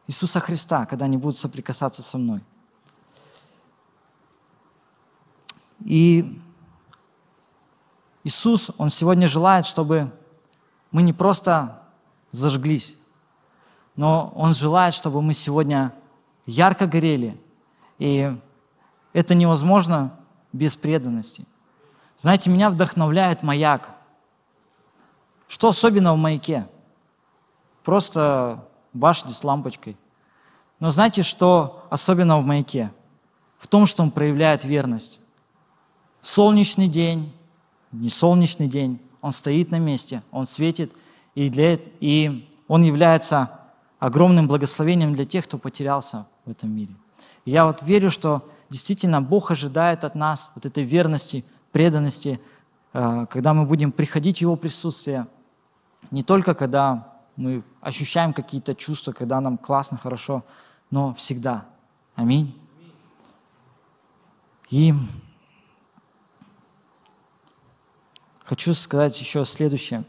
Иисуса 0.07 0.40
Христа, 0.40 0.87
когда 0.87 1.07
они 1.07 1.16
будут 1.16 1.37
соприкасаться 1.37 2.03
со 2.03 2.18
мной. 2.18 2.40
И 5.85 6.40
Иисус, 8.24 8.70
Он 8.78 8.88
сегодня 8.90 9.28
желает, 9.28 9.66
чтобы 9.66 10.10
мы 10.90 11.02
не 11.02 11.12
просто 11.12 11.82
зажглись, 12.30 12.98
но 13.96 14.32
Он 14.34 14.54
желает, 14.54 14.94
чтобы 14.94 15.22
мы 15.22 15.34
сегодня 15.34 15.94
ярко 16.46 16.87
горели. 16.87 17.40
И 17.98 18.34
это 19.12 19.34
невозможно 19.34 20.18
без 20.52 20.74
преданности. 20.74 21.46
Знаете, 22.16 22.50
меня 22.50 22.70
вдохновляет 22.70 23.42
маяк. 23.42 23.90
Что 25.46 25.68
особенно 25.68 26.14
в 26.14 26.16
маяке? 26.16 26.66
Просто 27.82 28.66
башни 28.92 29.32
с 29.32 29.44
лампочкой. 29.44 29.96
Но 30.80 30.90
знаете, 30.90 31.22
что 31.22 31.87
особенно 31.90 32.38
в 32.40 32.44
маяке? 32.44 32.92
В 33.58 33.68
том, 33.68 33.87
что 33.87 34.02
он 34.02 34.10
проявляет 34.10 34.64
верность. 34.64 35.20
В 36.20 36.28
солнечный 36.28 36.88
день, 36.88 37.32
не 37.94 38.09
солнечный 38.09 38.68
день, 38.68 39.00
он 39.20 39.33
стоит 39.33 39.70
на 39.70 39.78
месте, 39.78 40.22
он 40.30 40.46
светит, 40.46 40.92
и, 41.35 41.48
для, 41.48 41.78
и 42.00 42.48
он 42.68 42.83
является 42.83 43.50
огромным 43.98 44.48
благословением 44.48 45.14
для 45.14 45.24
тех, 45.24 45.44
кто 45.44 45.59
потерялся 45.59 46.26
в 46.44 46.50
этом 46.50 46.70
мире. 46.74 46.94
И 47.44 47.50
я 47.50 47.66
вот 47.66 47.83
верю, 47.83 48.11
что 48.11 48.48
действительно 48.68 49.22
Бог 49.22 49.50
ожидает 49.50 50.04
от 50.04 50.14
нас 50.14 50.52
вот 50.54 50.66
этой 50.66 50.85
верности, 50.85 51.44
преданности, 51.72 52.40
э, 52.92 53.26
когда 53.30 53.54
мы 53.54 53.66
будем 53.66 53.92
приходить 53.92 54.38
в 54.38 54.42
Его 54.42 54.57
присутствие, 54.57 55.26
не 56.11 56.22
только 56.22 56.54
когда 56.54 57.14
мы 57.37 57.62
ощущаем 57.80 58.33
какие-то 58.33 58.74
чувства, 58.74 59.12
когда 59.12 59.40
нам 59.40 59.59
классно, 59.59 59.98
хорошо, 59.98 60.44
но 60.90 61.12
всегда. 61.14 61.66
Аминь. 62.14 62.54
И 64.70 64.94
хочу 68.44 68.74
сказать 68.74 69.18
еще 69.20 69.44
следующее. 69.44 70.04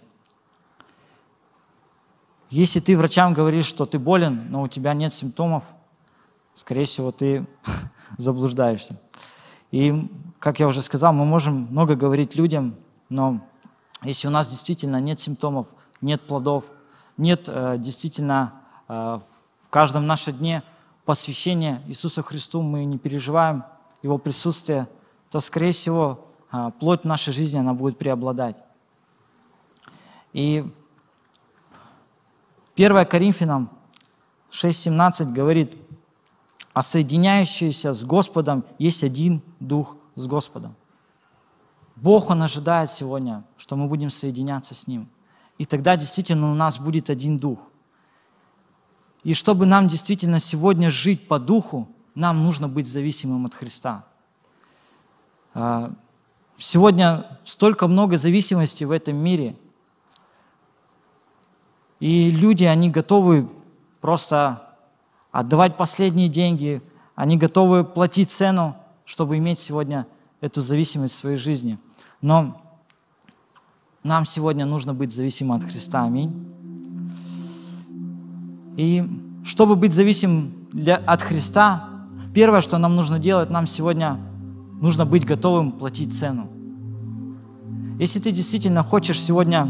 Если 2.50 2.80
ты 2.80 2.96
врачам 2.98 3.34
говоришь, 3.34 3.66
что 3.66 3.86
ты 3.86 3.98
болен, 3.98 4.50
но 4.50 4.62
у 4.62 4.68
тебя 4.68 4.94
нет 4.94 5.14
симптомов, 5.14 5.64
скорее 6.54 6.86
всего, 6.86 7.12
ты 7.12 7.48
заблуждаешься. 8.18 9.00
И, 9.72 10.10
как 10.40 10.60
я 10.60 10.68
уже 10.68 10.82
сказал, 10.82 11.12
мы 11.12 11.26
можем 11.26 11.68
много 11.72 11.96
говорить 11.96 12.36
людям, 12.36 12.76
но 13.10 13.42
если 14.04 14.28
у 14.28 14.32
нас 14.32 14.48
действительно 14.48 15.02
нет 15.02 15.20
симптомов, 15.20 15.68
нет 16.02 16.22
плодов, 16.28 16.66
нет 17.18 17.46
э, 17.48 17.78
действительно 17.80 18.54
э, 18.88 18.94
в 19.62 19.70
каждом 19.70 20.06
нашем 20.06 20.36
дне 20.38 20.64
посвящения 21.06 21.82
Иисусу 21.88 22.22
Христу, 22.24 22.62
мы 22.62 22.86
не 22.86 22.98
переживаем 22.98 23.64
Его 24.04 24.18
присутствие, 24.18 24.88
то, 25.32 25.40
скорее 25.40 25.72
всего, 25.72 26.25
плоть 26.80 27.02
в 27.02 27.06
нашей 27.06 27.34
жизни, 27.34 27.58
она 27.58 27.74
будет 27.74 27.98
преобладать. 27.98 28.56
И 30.34 30.70
1 32.76 33.06
Коринфянам 33.06 33.70
6.17 34.52 35.32
говорит, 35.32 35.74
а 36.74 36.82
соединяющийся 36.82 37.94
с 37.94 38.04
Господом 38.04 38.66
есть 38.78 39.04
один 39.04 39.42
Дух 39.60 39.96
с 40.16 40.28
Господом. 40.28 40.76
Бог, 41.96 42.30
Он 42.30 42.42
ожидает 42.42 42.90
сегодня, 42.90 43.46
что 43.58 43.78
мы 43.78 43.88
будем 43.88 44.10
соединяться 44.10 44.76
с 44.76 44.88
Ним. 44.88 45.08
И 45.58 45.66
тогда 45.66 45.96
действительно 45.96 46.52
у 46.52 46.56
нас 46.56 46.78
будет 46.78 47.10
один 47.10 47.38
Дух. 47.40 47.60
И 49.24 49.34
чтобы 49.34 49.66
нам 49.66 49.88
действительно 49.88 50.40
сегодня 50.40 50.92
жить 50.92 51.28
по 51.28 51.40
Духу, 51.40 51.88
нам 52.14 52.44
нужно 52.44 52.68
быть 52.68 52.88
зависимым 52.88 53.46
от 53.46 53.56
Христа. 53.56 54.06
Сегодня 56.58 57.26
столько 57.44 57.88
много 57.88 58.18
зависимости 58.18 58.84
в 58.84 58.92
этом 58.92 59.18
мире. 59.18 59.56
И 62.00 62.30
люди, 62.32 62.64
они 62.64 62.90
готовы 62.90 63.50
просто 64.00 64.78
отдавать 65.32 65.76
последние 65.76 66.30
деньги, 66.30 66.82
они 67.16 67.38
готовы 67.38 67.84
платить 67.84 68.30
цену, 68.30 68.78
чтобы 69.06 69.38
иметь 69.38 69.60
сегодня 69.60 70.08
эту 70.40 70.62
зависимость 70.62 71.16
в 71.16 71.18
своей 71.18 71.38
жизни. 71.38 71.78
Но 72.22 72.62
нам 74.04 74.26
сегодня 74.26 74.66
нужно 74.66 74.94
быть 74.94 75.12
зависимым 75.12 75.58
от 75.58 75.64
Христа. 75.64 76.04
Аминь. 76.04 76.52
И 78.78 79.04
чтобы 79.44 79.76
быть 79.76 79.94
зависимым 79.94 80.54
для, 80.72 80.98
от 80.98 81.22
Христа, 81.22 81.90
первое, 82.34 82.62
что 82.62 82.78
нам 82.78 82.96
нужно 82.96 83.20
делать, 83.20 83.50
нам 83.50 83.68
сегодня 83.68 84.20
нужно 84.82 85.06
быть 85.06 85.26
готовым 85.26 85.72
платить 85.72 86.14
цену. 86.14 86.48
Если 88.00 88.20
ты 88.20 88.32
действительно 88.32 88.84
хочешь 88.84 89.22
сегодня, 89.22 89.70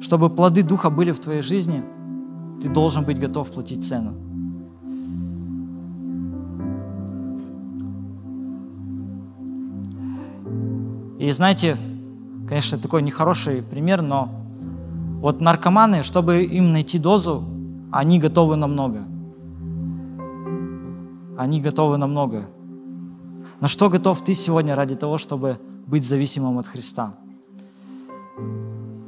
чтобы 0.00 0.30
плоды 0.30 0.62
Духа 0.62 0.90
были 0.90 1.10
в 1.12 1.18
твоей 1.18 1.42
жизни, 1.42 1.82
ты 2.62 2.68
должен 2.68 3.04
быть 3.04 3.18
готов 3.18 3.50
платить 3.50 3.84
цену. 3.84 4.12
И 11.18 11.30
знаете, 11.32 11.76
конечно, 12.48 12.78
такой 12.78 13.02
нехороший 13.02 13.62
пример, 13.62 14.02
но 14.02 14.30
вот 15.20 15.40
наркоманы, 15.40 16.02
чтобы 16.02 16.44
им 16.44 16.72
найти 16.72 16.98
дозу, 16.98 17.42
они 17.90 18.20
готовы 18.20 18.56
на 18.56 18.66
много. 18.66 19.04
Они 21.36 21.60
готовы 21.60 21.96
на 21.96 22.06
много. 22.06 22.48
На 23.60 23.68
что 23.68 23.88
готов 23.88 24.22
ты 24.22 24.34
сегодня 24.34 24.74
ради 24.74 24.96
того, 24.96 25.18
чтобы 25.18 25.58
быть 25.86 26.04
зависимым 26.04 26.58
от 26.58 26.66
Христа? 26.66 27.14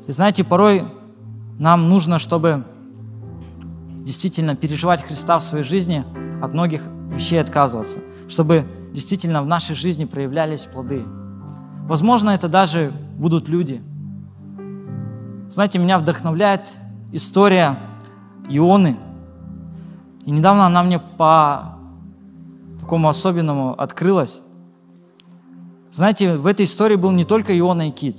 И 0.07 0.13
знаете, 0.13 0.45
порой 0.45 0.87
нам 1.59 1.89
нужно, 1.89 2.19
чтобы 2.19 2.65
действительно 3.99 4.57
переживать 4.57 5.03
Христа 5.03 5.39
в 5.39 5.43
своей 5.43 5.65
жизни, 5.65 6.05
от 6.43 6.55
многих 6.55 6.83
вещей 7.11 7.41
отказываться, 7.41 7.99
чтобы 8.29 8.65
действительно 8.93 9.43
в 9.43 9.47
нашей 9.47 9.75
жизни 9.75 10.05
проявлялись 10.05 10.67
плоды– 10.67 11.05
Возможно, 11.89 12.31
это 12.31 12.49
даже 12.49 12.93
будут 13.17 13.49
люди. 13.49 13.81
Знаете, 15.49 15.79
меня 15.79 15.99
вдохновляет 15.99 16.77
история 17.13 17.79
Ионы. 18.47 18.99
И 20.27 20.31
недавно 20.31 20.67
она 20.67 20.83
мне 20.83 20.99
по 20.99 21.78
такому 22.89 23.11
особенному 23.11 23.75
открылась. 23.79 24.43
Знаете, 25.91 26.39
в 26.39 26.47
этой 26.47 26.65
истории 26.65 26.97
был 26.97 27.11
не 27.11 27.25
только 27.25 27.53
Иона 27.59 27.89
и 27.89 27.91
Кит, 27.91 28.17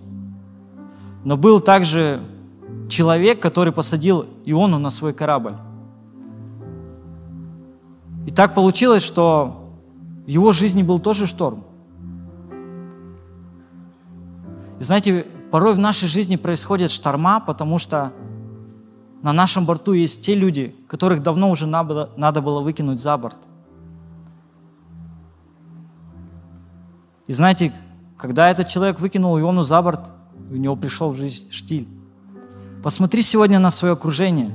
но 1.26 1.38
был 1.38 1.60
также 1.60 2.20
человек, 2.88 3.42
который 3.42 3.74
посадил 3.74 4.28
Иону 4.46 4.78
на 4.78 4.92
свой 4.92 5.12
корабль. 5.12 5.56
И 8.28 8.32
так 8.32 8.54
получилось, 8.54 9.02
что 9.02 9.74
в 10.28 10.30
его 10.30 10.52
жизни 10.52 10.84
был 10.84 11.00
тоже 11.00 11.26
шторм. 11.26 11.64
И 14.80 14.84
знаете, 14.84 15.26
порой 15.50 15.74
в 15.74 15.80
нашей 15.80 16.08
жизни 16.08 16.36
происходят 16.36 16.92
шторма, 16.92 17.40
потому 17.40 17.80
что 17.80 18.12
на 19.24 19.34
нашем 19.34 19.66
борту 19.66 19.94
есть 19.94 20.24
те 20.24 20.36
люди, 20.36 20.76
которых 20.88 21.24
давно 21.24 21.50
уже 21.50 21.66
надо 21.66 22.42
было 22.42 22.62
выкинуть 22.62 23.00
за 23.00 23.18
борт. 23.18 23.49
И 27.30 27.32
знаете, 27.32 27.72
когда 28.18 28.50
этот 28.50 28.65
человек 28.65 29.00
выкинул 29.00 29.39
Иону 29.39 29.62
за 29.63 29.80
борт, 29.84 30.12
у 30.50 30.56
него 30.56 30.76
пришел 30.76 31.12
в 31.12 31.15
жизнь 31.15 31.52
штиль. 31.52 31.88
Посмотри 32.82 33.22
сегодня 33.22 33.60
на 33.60 33.70
свое 33.70 33.94
окружение. 33.94 34.52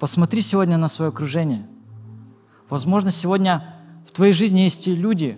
Посмотри 0.00 0.40
сегодня 0.40 0.78
на 0.78 0.88
свое 0.88 1.10
окружение. 1.10 1.66
Возможно, 2.70 3.10
сегодня 3.10 3.62
в 4.06 4.10
твоей 4.12 4.32
жизни 4.32 4.60
есть 4.60 4.84
те 4.84 4.94
люди, 4.94 5.36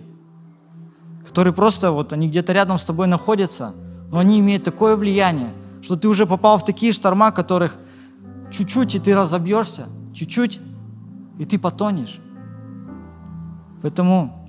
которые 1.27 1.53
просто 1.53 1.91
вот 1.91 2.13
они 2.13 2.29
где-то 2.29 2.53
рядом 2.53 2.77
с 2.77 2.85
тобой 2.85 3.07
находятся, 3.07 3.73
но 4.13 4.19
они 4.19 4.39
имеют 4.39 4.63
такое 4.63 4.95
влияние, 4.95 5.51
что 5.81 5.97
ты 5.97 6.07
уже 6.07 6.25
попал 6.25 6.57
в 6.57 6.63
такие 6.63 6.93
шторма, 6.93 7.33
которых 7.33 7.77
чуть-чуть 8.49 8.95
и 8.95 8.99
ты 8.99 9.13
разобьешься, 9.13 9.87
чуть-чуть 10.13 10.61
и 11.37 11.43
ты 11.43 11.59
потонешь. 11.59 12.21
Поэтому, 13.81 14.44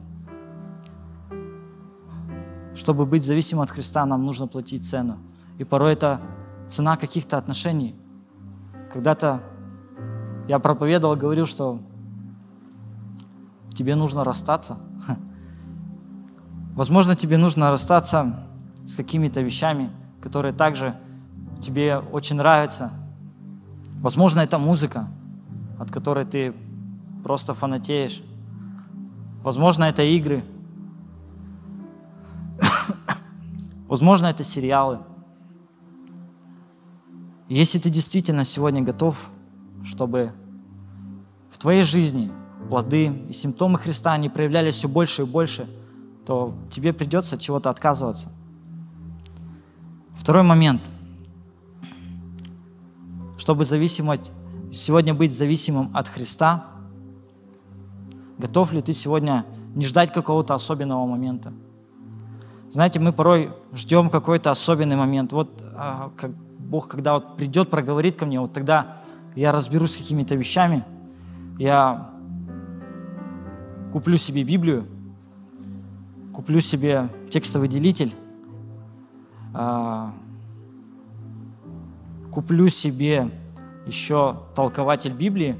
чтобы 2.76 3.06
быть 3.06 3.24
зависимым 3.24 3.64
от 3.64 3.70
Христа, 3.70 4.06
нам 4.06 4.24
нужно 4.24 4.46
платить 4.46 4.86
цену. 4.86 5.18
И 5.58 5.64
порой 5.64 5.94
это 5.94 6.20
цена 6.68 6.96
каких-то 6.96 7.38
отношений. 7.38 7.94
Когда-то 8.92 9.42
я 10.48 10.58
проповедовал, 10.58 11.16
говорил, 11.16 11.46
что 11.46 11.80
тебе 13.74 13.94
нужно 13.96 14.22
расстаться– 14.22 14.78
Возможно, 16.76 17.16
тебе 17.16 17.38
нужно 17.38 17.70
расстаться 17.70 18.46
с 18.86 18.96
какими-то 18.96 19.40
вещами, 19.40 19.90
которые 20.20 20.52
также 20.52 20.94
тебе 21.58 21.96
очень 21.96 22.36
нравятся. 22.36 22.90
Возможно, 24.02 24.40
это 24.40 24.58
музыка, 24.58 25.08
от 25.78 25.90
которой 25.90 26.26
ты 26.26 26.52
просто 27.24 27.54
фанатеешь. 27.54 28.22
Возможно, 29.42 29.84
это 29.84 30.02
игры. 30.02 30.44
Возможно, 33.88 34.26
это 34.26 34.42
сериалы. 34.44 35.00
Если 37.48 37.78
ты 37.78 37.90
действительно 37.90 38.44
сегодня 38.44 38.82
готов, 38.82 39.30
чтобы 39.84 40.32
в 41.48 41.58
твоей 41.58 41.84
жизни 41.84 42.30
плоды 42.68 43.06
и 43.28 43.32
симптомы 43.32 43.78
Христа 43.78 44.16
не 44.18 44.28
проявлялись 44.28 44.74
все 44.74 44.88
больше 44.88 45.22
и 45.22 45.24
больше, 45.24 45.68
то 46.26 46.54
тебе 46.70 46.92
придется 46.92 47.36
от 47.36 47.42
чего-то 47.42 47.70
отказываться. 47.70 48.30
Второй 50.14 50.42
момент. 50.42 50.82
Чтобы 53.38 53.64
зависимость, 53.64 54.32
сегодня 54.72 55.14
быть 55.14 55.32
зависимым 55.32 55.90
от 55.94 56.08
Христа, 56.08 56.66
готов 58.38 58.72
ли 58.72 58.82
ты 58.82 58.92
сегодня 58.92 59.46
не 59.76 59.86
ждать 59.86 60.12
какого-то 60.12 60.54
особенного 60.54 61.06
момента? 61.06 61.52
Знаете, 62.68 62.98
мы 62.98 63.12
порой 63.12 63.52
ждем 63.72 64.10
какой-то 64.10 64.50
особенный 64.50 64.96
момент. 64.96 65.32
Вот 65.32 65.62
а, 65.76 66.10
как 66.16 66.32
Бог, 66.32 66.88
когда 66.88 67.14
вот 67.14 67.36
придет, 67.36 67.70
проговорит 67.70 68.16
ко 68.16 68.26
мне, 68.26 68.40
вот 68.40 68.52
тогда 68.52 68.96
я 69.36 69.52
разберусь 69.52 69.92
с 69.92 69.96
какими-то 69.96 70.34
вещами, 70.34 70.84
я 71.58 72.10
куплю 73.92 74.16
себе 74.16 74.42
Библию, 74.42 74.86
куплю 76.34 76.60
себе 76.60 77.08
текстовый 77.30 77.68
делитель, 77.68 78.12
а, 79.54 80.12
куплю 82.32 82.68
себе 82.68 83.30
еще 83.86 84.40
толкователь 84.56 85.12
Библии, 85.12 85.56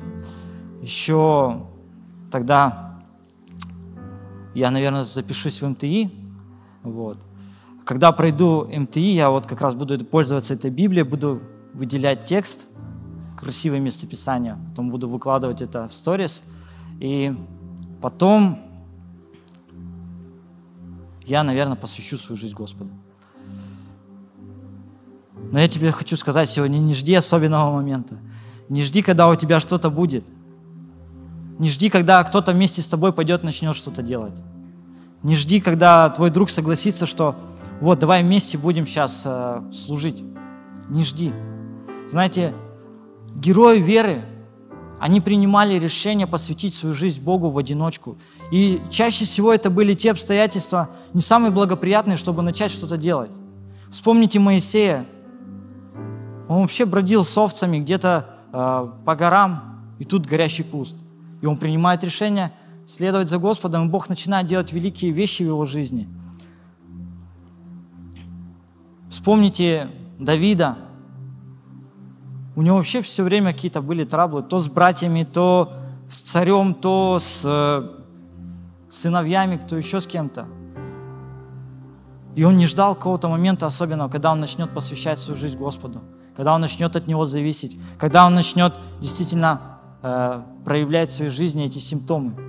еще 0.82 1.66
тогда 2.32 3.00
я, 4.54 4.70
наверное, 4.72 5.04
запишусь 5.04 5.62
в 5.62 5.68
МТИ, 5.68 6.25
вот. 6.92 7.18
Когда 7.84 8.12
пройду 8.12 8.66
МТИ, 8.66 9.14
я 9.14 9.30
вот 9.30 9.46
как 9.46 9.60
раз 9.60 9.74
буду 9.74 10.04
пользоваться 10.04 10.54
этой 10.54 10.70
Библией, 10.70 11.04
буду 11.04 11.40
выделять 11.72 12.24
текст, 12.24 12.66
красивое 13.36 13.80
местописание, 13.80 14.58
потом 14.68 14.90
буду 14.90 15.08
выкладывать 15.08 15.62
это 15.62 15.86
в 15.86 15.94
сторис, 15.94 16.42
и 16.98 17.36
потом 18.00 18.58
я, 21.24 21.42
наверное, 21.42 21.76
посвящу 21.76 22.18
свою 22.18 22.36
жизнь 22.36 22.54
Господу. 22.54 22.90
Но 25.52 25.60
я 25.60 25.68
тебе 25.68 25.92
хочу 25.92 26.16
сказать 26.16 26.48
сегодня, 26.48 26.78
не 26.78 26.94
жди 26.94 27.14
особенного 27.14 27.72
момента. 27.72 28.18
Не 28.68 28.82
жди, 28.82 29.02
когда 29.02 29.28
у 29.28 29.36
тебя 29.36 29.60
что-то 29.60 29.90
будет. 29.90 30.26
Не 31.58 31.68
жди, 31.68 31.88
когда 31.88 32.22
кто-то 32.24 32.52
вместе 32.52 32.82
с 32.82 32.88
тобой 32.88 33.12
пойдет, 33.12 33.44
начнет 33.44 33.76
что-то 33.76 34.02
делать. 34.02 34.42
Не 35.26 35.34
жди, 35.34 35.60
когда 35.60 36.08
твой 36.10 36.30
друг 36.30 36.50
согласится, 36.50 37.04
что 37.04 37.34
вот, 37.80 37.98
давай 37.98 38.22
вместе 38.22 38.58
будем 38.58 38.86
сейчас 38.86 39.24
э, 39.26 39.60
служить. 39.72 40.22
Не 40.88 41.02
жди. 41.02 41.32
Знаете, 42.06 42.52
герои 43.34 43.80
веры, 43.80 44.22
они 45.00 45.20
принимали 45.20 45.80
решение 45.80 46.28
посвятить 46.28 46.74
свою 46.74 46.94
жизнь 46.94 47.20
Богу 47.20 47.50
в 47.50 47.58
одиночку. 47.58 48.16
И 48.52 48.80
чаще 48.88 49.24
всего 49.24 49.52
это 49.52 49.68
были 49.68 49.94
те 49.94 50.12
обстоятельства, 50.12 50.90
не 51.12 51.20
самые 51.20 51.50
благоприятные, 51.50 52.16
чтобы 52.16 52.42
начать 52.42 52.70
что-то 52.70 52.96
делать. 52.96 53.32
Вспомните 53.90 54.38
Моисея. 54.38 55.06
Он 56.46 56.60
вообще 56.60 56.84
бродил 56.84 57.24
с 57.24 57.36
овцами 57.36 57.80
где-то 57.80 58.28
э, 58.52 58.88
по 59.04 59.16
горам, 59.16 59.90
и 59.98 60.04
тут 60.04 60.24
горящий 60.24 60.62
куст. 60.62 60.94
И 61.42 61.46
он 61.46 61.56
принимает 61.56 62.04
решение 62.04 62.52
следовать 62.86 63.28
за 63.28 63.38
Господом, 63.38 63.86
и 63.86 63.90
Бог 63.90 64.08
начинает 64.08 64.46
делать 64.46 64.72
великие 64.72 65.10
вещи 65.10 65.42
в 65.42 65.46
его 65.46 65.64
жизни. 65.64 66.08
Вспомните 69.10 69.88
Давида. 70.18 70.78
У 72.54 72.62
него 72.62 72.76
вообще 72.76 73.02
все 73.02 73.24
время 73.24 73.52
какие-то 73.52 73.82
были 73.82 74.04
траблы, 74.04 74.42
то 74.42 74.60
с 74.60 74.68
братьями, 74.68 75.24
то 75.24 75.74
с 76.08 76.20
царем, 76.20 76.74
то 76.74 77.18
с 77.20 77.42
э, 77.44 77.90
сыновьями, 78.88 79.56
кто 79.56 79.76
еще 79.76 80.00
с 80.00 80.06
кем-то. 80.06 80.46
И 82.36 82.44
он 82.44 82.56
не 82.56 82.66
ждал 82.66 82.94
какого-то 82.94 83.28
момента 83.28 83.66
особенного, 83.66 84.08
когда 84.08 84.30
он 84.30 84.40
начнет 84.40 84.70
посвящать 84.70 85.18
свою 85.18 85.38
жизнь 85.38 85.58
Господу, 85.58 86.02
когда 86.36 86.54
он 86.54 86.60
начнет 86.60 86.94
от 86.94 87.08
Него 87.08 87.24
зависеть, 87.24 87.78
когда 87.98 88.26
он 88.26 88.34
начнет 88.34 88.72
действительно 89.00 89.80
э, 90.02 90.42
проявлять 90.64 91.10
в 91.10 91.14
своей 91.14 91.30
жизни 91.30 91.64
эти 91.64 91.78
симптомы. 91.78 92.45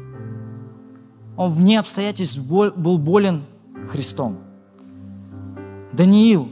Он 1.37 1.51
вне 1.51 1.79
обстоятельств 1.79 2.39
был 2.39 2.97
болен 2.97 3.45
Христом. 3.89 4.37
Даниил, 5.93 6.51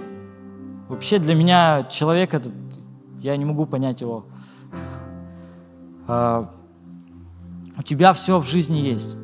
вообще 0.88 1.18
для 1.18 1.34
меня 1.34 1.84
человек 1.84 2.36
этот, 2.36 2.54
я 3.20 3.36
не 3.36 3.46
могу 3.46 3.66
понять 3.66 4.02
его. 4.02 4.26
А, 6.08 6.52
у 7.78 7.82
тебя 7.82 8.14
все 8.14 8.40
в 8.40 8.46
жизни 8.46 8.78
есть. 8.78 9.18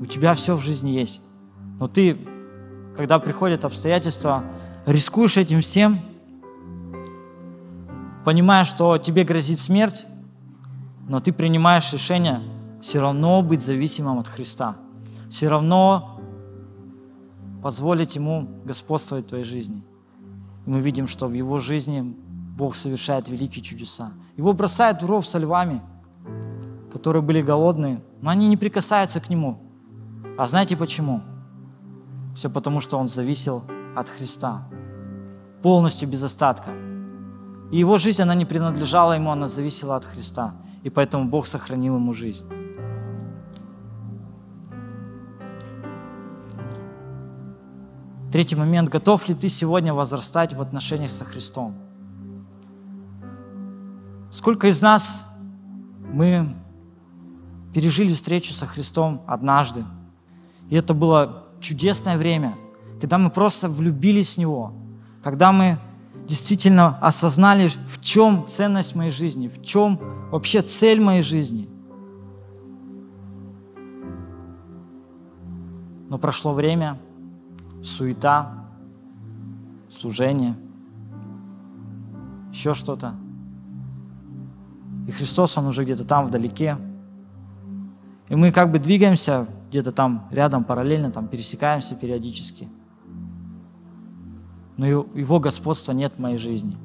У 0.00 0.04
тебя 0.06 0.34
все 0.34 0.54
в 0.54 0.62
жизни 0.62 0.90
есть. 0.90 1.22
Но 1.80 1.88
ты, 1.88 2.16
когда 2.96 3.18
приходят 3.18 3.64
обстоятельства, 3.64 4.44
рискуешь 4.86 5.36
этим 5.36 5.60
всем, 5.60 5.98
понимая, 8.24 8.62
что 8.62 8.96
тебе 8.96 9.24
грозит 9.24 9.58
смерть, 9.58 10.06
но 11.08 11.20
ты 11.20 11.32
принимаешь 11.32 11.92
решение 11.92 12.40
все 12.80 13.00
равно 13.00 13.42
быть 13.42 13.62
зависимым 13.62 14.18
от 14.18 14.28
Христа. 14.28 14.76
Все 15.30 15.48
равно 15.48 16.20
позволить 17.62 18.16
Ему 18.16 18.48
господствовать 18.64 19.26
в 19.26 19.28
твоей 19.28 19.44
жизни. 19.44 19.82
И 20.66 20.70
мы 20.70 20.80
видим, 20.80 21.06
что 21.06 21.26
в 21.26 21.32
Его 21.32 21.58
жизни 21.58 22.02
Бог 22.56 22.74
совершает 22.74 23.28
великие 23.28 23.62
чудеса. 23.62 24.12
Его 24.36 24.52
бросают 24.52 25.02
в 25.02 25.06
ров 25.06 25.26
со 25.26 25.38
львами, 25.38 25.82
которые 26.92 27.22
были 27.22 27.42
голодные, 27.42 28.02
но 28.20 28.30
они 28.30 28.48
не 28.48 28.56
прикасаются 28.56 29.20
к 29.20 29.30
Нему. 29.30 29.58
А 30.38 30.46
знаете 30.46 30.76
почему? 30.76 31.22
Все 32.34 32.50
потому, 32.50 32.80
что 32.80 32.98
он 32.98 33.08
зависел 33.08 33.64
от 33.96 34.08
Христа. 34.08 34.68
Полностью 35.62 36.08
без 36.08 36.22
остатка. 36.22 36.72
И 37.72 37.78
его 37.78 37.98
жизнь, 37.98 38.22
она 38.22 38.34
не 38.34 38.44
принадлежала 38.44 39.14
ему, 39.14 39.30
она 39.30 39.48
зависела 39.48 39.96
от 39.96 40.04
Христа. 40.04 40.54
И 40.84 40.90
поэтому 40.90 41.28
Бог 41.28 41.46
сохранил 41.46 41.96
ему 41.96 42.12
жизнь. 42.12 42.44
Третий 48.30 48.56
момент. 48.56 48.90
Готов 48.90 49.28
ли 49.28 49.34
ты 49.34 49.48
сегодня 49.48 49.94
возрастать 49.94 50.52
в 50.52 50.60
отношениях 50.60 51.10
со 51.10 51.24
Христом? 51.24 51.74
Сколько 54.30 54.68
из 54.68 54.82
нас 54.82 55.38
мы 56.12 56.54
пережили 57.72 58.12
встречу 58.12 58.52
со 58.52 58.66
Христом 58.66 59.22
однажды, 59.26 59.84
и 60.68 60.76
это 60.76 60.92
было 60.92 61.44
чудесное 61.60 62.18
время, 62.18 62.56
когда 63.00 63.16
мы 63.16 63.30
просто 63.30 63.68
влюбились 63.68 64.34
в 64.34 64.38
Него, 64.38 64.72
когда 65.22 65.50
мы 65.52 65.78
действительно 66.26 66.98
осознали, 67.00 67.68
в 67.68 68.00
чем 68.00 68.46
ценность 68.46 68.94
моей 68.94 69.10
жизни, 69.10 69.48
в 69.48 69.62
чем 69.62 69.98
вообще 70.30 70.62
цель 70.62 71.00
моей 71.00 71.22
жизни. 71.22 71.68
Но 76.08 76.18
прошло 76.18 76.52
время, 76.52 76.98
суета, 77.82 78.66
служение, 79.90 80.56
еще 82.50 82.74
что-то. 82.74 83.14
И 85.06 85.10
Христос, 85.10 85.58
Он 85.58 85.66
уже 85.66 85.84
где-то 85.84 86.04
там, 86.04 86.26
вдалеке. 86.26 86.76
И 88.28 88.36
мы 88.36 88.52
как 88.52 88.72
бы 88.72 88.78
двигаемся 88.78 89.46
где-то 89.68 89.92
там 89.92 90.28
рядом 90.30 90.64
параллельно, 90.64 91.10
там 91.10 91.28
пересекаемся 91.28 91.94
периодически. 91.94 92.68
Но 94.76 94.86
его 94.86 95.40
господства 95.40 95.92
нет 95.92 96.14
в 96.16 96.18
моей 96.18 96.36
жизни. 96.36 96.76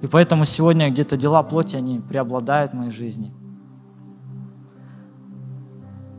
И 0.00 0.06
поэтому 0.06 0.44
сегодня 0.44 0.90
где-то 0.90 1.16
дела 1.16 1.42
плоти, 1.42 1.76
они 1.76 1.98
преобладают 2.00 2.72
в 2.72 2.76
моей 2.76 2.90
жизни. 2.90 3.32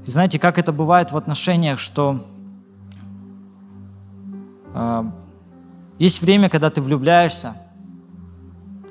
И 0.06 0.12
знаете, 0.12 0.40
как 0.40 0.58
это 0.58 0.74
бывает 0.74 1.12
в 1.12 1.18
отношениях, 1.18 1.80
что 1.80 2.26
э, 4.74 5.04
есть 5.98 6.22
время, 6.22 6.50
когда 6.50 6.70
ты 6.70 6.82
влюбляешься, 6.82 7.54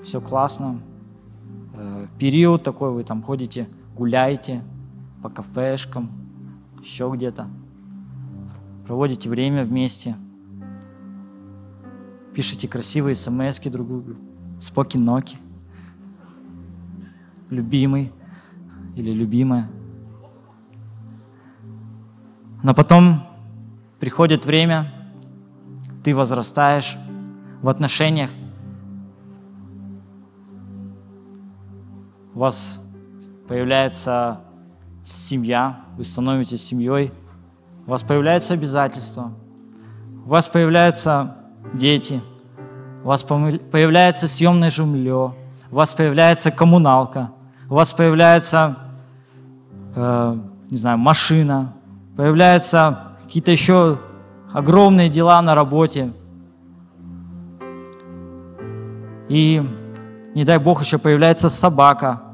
все 0.03 0.20
классно, 0.20 0.80
э, 1.74 2.07
период 2.18 2.62
такой, 2.62 2.93
вы 2.93 3.03
там 3.03 3.22
ходите, 3.22 3.68
гуляете, 3.95 4.62
по 5.22 5.28
кафешкам, 5.28 6.11
еще 6.80 7.11
где-то. 7.12 7.47
Проводите 8.86 9.28
время 9.28 9.64
вместе. 9.64 10.14
Пишите 12.39 12.68
красивые 12.68 13.16
смс 13.16 13.59
друг 13.59 13.89
другу. 13.89 14.14
Споки-ноки. 14.61 15.39
Любимый 17.51 18.12
или 18.95 19.11
любимая. 19.11 19.68
Но 22.62 22.74
потом 22.74 23.26
приходит 23.99 24.47
время, 24.47 24.95
ты 26.05 26.14
возрастаешь 26.14 26.97
в 27.61 27.68
отношениях, 27.68 28.30
у 32.34 32.39
вас 32.39 32.80
появляется 33.49 34.43
семья, 35.03 35.80
вы 35.97 36.05
становитесь 36.05 36.62
семьей, 36.62 37.11
у 37.84 37.91
вас 37.91 38.05
появляются 38.05 38.55
обязательства, 38.55 39.32
у 40.24 40.28
вас 40.28 40.47
появляются 40.47 41.38
дети, 41.72 42.20
у 43.04 43.08
вас 43.08 43.22
появляется 43.22 44.28
съемное 44.28 44.70
жилье, 44.70 45.34
у 45.70 45.76
вас 45.76 45.94
появляется 45.94 46.50
коммуналка, 46.50 47.30
у 47.68 47.74
вас 47.74 47.92
появляется, 47.92 48.76
э, 49.94 50.36
не 50.70 50.76
знаю, 50.76 50.98
машина, 50.98 51.74
появляются 52.16 53.16
какие-то 53.22 53.50
еще 53.50 53.98
огромные 54.52 55.08
дела 55.08 55.40
на 55.42 55.54
работе. 55.54 56.12
И, 59.28 59.62
не 60.34 60.44
дай 60.44 60.58
Бог, 60.58 60.82
еще 60.82 60.98
появляется 60.98 61.48
собака– 61.48 62.22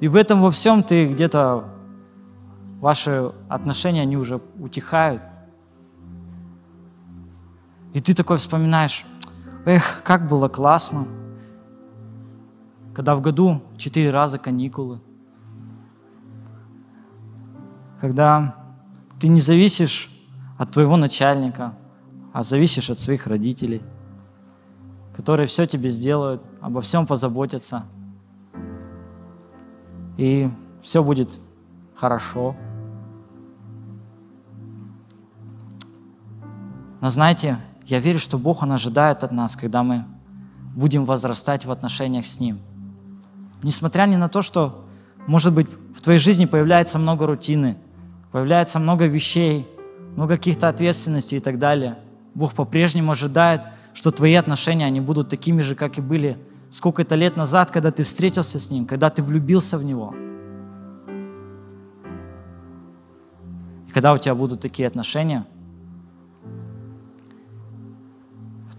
И 0.00 0.08
в 0.08 0.16
этом 0.16 0.40
во 0.40 0.50
всем 0.50 0.82
ты 0.82 1.06
где-то, 1.06 1.64
ваши 2.80 3.32
отношения, 3.48 4.02
они 4.02 4.16
уже 4.16 4.40
утихают. 4.58 5.22
И 7.92 8.00
ты 8.00 8.14
такой 8.14 8.36
вспоминаешь, 8.36 9.04
эх, 9.64 10.02
как 10.04 10.28
было 10.28 10.48
классно, 10.48 11.06
когда 12.94 13.14
в 13.14 13.20
году 13.20 13.62
четыре 13.76 14.10
раза 14.10 14.38
каникулы, 14.38 15.00
когда 18.00 18.56
ты 19.20 19.28
не 19.28 19.40
зависишь 19.40 20.10
от 20.58 20.70
твоего 20.72 20.96
начальника, 20.96 21.74
а 22.32 22.42
зависишь 22.42 22.90
от 22.90 22.98
своих 22.98 23.26
родителей, 23.26 23.82
которые 25.14 25.46
все 25.46 25.66
тебе 25.66 25.88
сделают, 25.88 26.44
обо 26.60 26.80
всем 26.80 27.06
позаботятся– 27.06 27.84
и 30.20 30.50
все 30.82 31.02
будет 31.02 31.40
хорошо. 31.94 32.54
Но 37.00 37.10
знаете, 37.10 37.56
я 37.86 37.98
верю, 37.98 38.18
что 38.18 38.38
Бог, 38.38 38.62
Он 38.62 38.72
ожидает 38.72 39.24
от 39.24 39.32
нас, 39.32 39.56
когда 39.56 39.82
мы 39.82 40.04
будем 40.74 41.04
возрастать 41.04 41.64
в 41.64 41.72
отношениях 41.72 42.26
с 42.26 42.40
Ним. 42.40 42.58
Несмотря 43.62 44.06
ни 44.06 44.16
на 44.16 44.28
то, 44.28 44.42
что, 44.42 44.84
может 45.26 45.54
быть, 45.54 45.66
в 45.94 46.00
твоей 46.00 46.18
жизни 46.18 46.44
появляется 46.44 46.98
много 46.98 47.26
рутины, 47.26 47.76
появляется 48.32 48.78
много 48.78 49.06
вещей, 49.06 49.66
много 50.14 50.36
каких-то 50.36 50.68
ответственностей 50.68 51.38
и 51.38 51.40
так 51.40 51.58
далее, 51.58 51.98
Бог 52.34 52.54
по-прежнему 52.54 53.12
ожидает, 53.12 53.62
что 53.92 54.10
твои 54.10 54.34
отношения, 54.34 54.86
они 54.86 55.00
будут 55.00 55.28
такими 55.28 55.62
же, 55.62 55.74
как 55.74 55.98
и 55.98 56.00
были 56.00 56.38
сколько-то 56.70 57.16
лет 57.16 57.36
назад, 57.36 57.70
когда 57.70 57.90
ты 57.90 58.02
встретился 58.02 58.60
с 58.60 58.70
Ним, 58.70 58.86
когда 58.86 59.10
ты 59.10 59.22
влюбился 59.22 59.78
в 59.78 59.84
Него. 59.84 60.14
И 63.88 63.92
когда 63.92 64.12
у 64.12 64.18
тебя 64.18 64.34
будут 64.36 64.60
такие 64.60 64.86
отношения, 64.86 65.44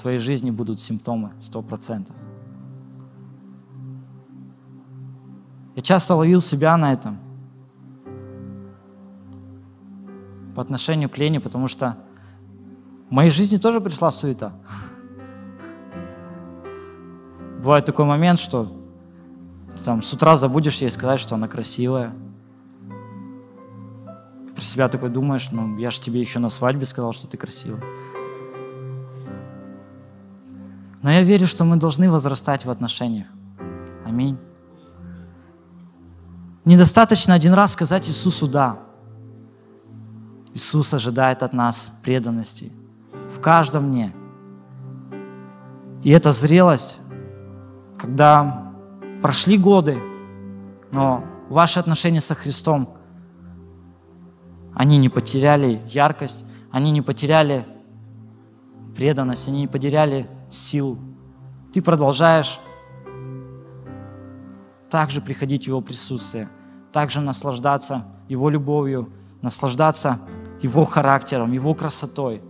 твоей 0.01 0.17
жизни 0.17 0.51
будут 0.51 0.79
симптомы, 0.79 1.31
сто 1.41 1.61
процентов. 1.61 2.15
Я 5.75 5.81
часто 5.81 6.15
ловил 6.15 6.41
себя 6.41 6.75
на 6.77 6.91
этом 6.91 7.17
по 10.55 10.61
отношению 10.61 11.09
к 11.09 11.17
Лене, 11.17 11.39
потому 11.39 11.67
что 11.67 11.97
в 13.09 13.13
моей 13.13 13.29
жизни 13.29 13.57
тоже 13.57 13.79
пришла 13.79 14.11
суета. 14.11 14.53
Бывает 17.59 17.85
такой 17.85 18.05
момент, 18.05 18.39
что 18.39 18.67
там 19.85 20.01
с 20.01 20.11
утра 20.13 20.35
забудешь 20.35 20.81
ей 20.81 20.91
сказать, 20.91 21.19
что 21.19 21.35
она 21.35 21.47
красивая. 21.47 22.11
Про 24.53 24.61
себя 24.61 24.89
такой 24.89 25.09
думаешь, 25.09 25.49
ну 25.51 25.77
я 25.77 25.89
же 25.89 26.01
тебе 26.01 26.19
еще 26.19 26.39
на 26.39 26.49
свадьбе 26.49 26.85
сказал, 26.85 27.13
что 27.13 27.27
ты 27.27 27.37
красивая. 27.37 27.81
Но 31.01 31.11
я 31.11 31.23
верю, 31.23 31.47
что 31.47 31.63
мы 31.63 31.77
должны 31.77 32.09
возрастать 32.09 32.65
в 32.65 32.69
отношениях. 32.69 33.27
Аминь. 34.05 34.37
Недостаточно 36.63 37.33
один 37.33 37.53
раз 37.53 37.73
сказать 37.73 38.07
Иисусу 38.09 38.47
«да». 38.47 38.79
Иисус 40.53 40.93
ожидает 40.93 41.43
от 41.43 41.53
нас 41.53 41.99
преданности 42.03 42.71
в 43.29 43.39
каждом 43.39 43.89
мне. 43.89 44.13
И 46.03 46.09
эта 46.09 46.31
зрелость 46.31 47.01
когда 48.01 48.73
прошли 49.21 49.59
годы, 49.59 50.01
но 50.91 51.23
ваши 51.49 51.79
отношения 51.79 52.19
со 52.19 52.33
Христом, 52.33 52.89
они 54.73 54.97
не 54.97 55.09
потеряли 55.09 55.81
яркость, 55.87 56.45
они 56.71 56.89
не 56.89 57.01
потеряли 57.01 57.67
преданность, 58.95 59.47
они 59.47 59.61
не 59.61 59.67
потеряли 59.67 60.25
сил. 60.51 60.99
Ты 61.73 61.81
продолжаешь 61.81 62.59
также 64.89 65.21
приходить 65.21 65.63
в 65.63 65.67
Его 65.67 65.81
присутствие, 65.81 66.49
также 66.91 67.21
наслаждаться 67.21 68.05
Его 68.27 68.49
любовью, 68.49 69.09
наслаждаться 69.41 70.19
Его 70.61 70.85
характером, 70.85 71.53
Его 71.53 71.73
красотой. 71.73 72.43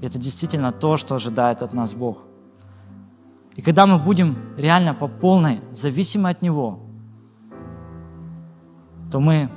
И 0.00 0.06
это 0.06 0.18
действительно 0.18 0.72
то, 0.72 0.96
что 0.96 1.16
ожидает 1.16 1.62
от 1.62 1.74
нас 1.74 1.92
Бог. 1.92 2.18
И 3.56 3.62
когда 3.62 3.86
мы 3.86 3.98
будем 3.98 4.36
реально 4.56 4.94
по 4.94 5.08
полной 5.08 5.60
зависимы 5.72 6.30
от 6.30 6.40
Него, 6.40 6.80
то 9.10 9.18
мы 9.18 9.50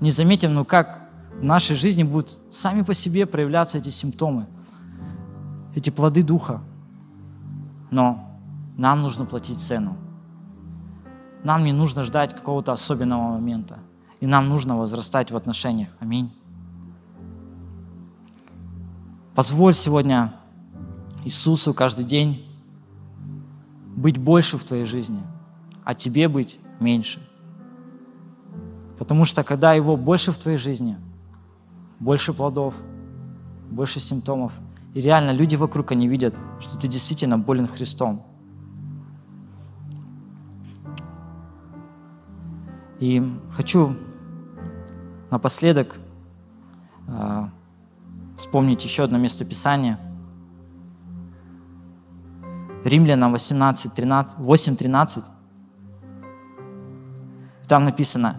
не 0.00 0.10
заметим, 0.10 0.54
ну 0.54 0.64
как 0.64 1.10
в 1.40 1.44
нашей 1.44 1.74
жизни 1.74 2.04
будут 2.04 2.38
сами 2.50 2.82
по 2.82 2.94
себе 2.94 3.26
проявляться 3.26 3.78
эти 3.78 3.90
симптомы, 3.90 4.46
эти 5.74 5.90
плоды 5.90 6.22
Духа. 6.22 6.60
Но 7.90 8.38
нам 8.76 9.02
нужно 9.02 9.24
платить 9.24 9.58
цену. 9.58 9.96
Нам 11.44 11.64
не 11.64 11.72
нужно 11.72 12.04
ждать 12.04 12.34
какого-то 12.34 12.72
особенного 12.72 13.32
момента. 13.32 13.78
И 14.20 14.26
нам 14.26 14.48
нужно 14.48 14.76
возрастать 14.76 15.30
в 15.30 15.36
отношениях. 15.36 15.88
Аминь. 15.98 16.32
Позволь 19.34 19.74
сегодня 19.74 20.34
Иисусу 21.24 21.74
каждый 21.74 22.04
день 22.04 22.46
быть 23.96 24.18
больше 24.18 24.58
в 24.58 24.64
твоей 24.64 24.84
жизни, 24.84 25.22
а 25.84 25.94
тебе 25.94 26.28
быть 26.28 26.58
меньше. 26.80 27.20
Потому 28.98 29.24
что 29.24 29.42
когда 29.42 29.72
его 29.72 29.96
больше 29.96 30.32
в 30.32 30.38
твоей 30.38 30.58
жизни, 30.58 30.96
больше 31.98 32.32
плодов, 32.32 32.76
больше 33.70 34.00
симптомов, 34.00 34.52
и 34.94 35.00
реально 35.00 35.30
люди 35.30 35.56
вокруг, 35.56 35.92
они 35.92 36.08
видят, 36.08 36.38
что 36.60 36.78
ты 36.78 36.88
действительно 36.88 37.38
болен 37.38 37.66
Христом. 37.66 38.24
И 43.00 43.22
хочу 43.50 43.96
напоследок 45.30 45.96
э, 47.08 47.42
вспомнить 48.38 48.84
еще 48.84 49.04
одно 49.04 49.18
место 49.18 49.44
Писания– 49.44 49.98
Римлянам 52.84 53.32
18, 53.32 53.94
13, 53.94 54.38
8, 54.38 54.76
13. 54.76 55.24
Там 57.68 57.84
написано, 57.84 58.36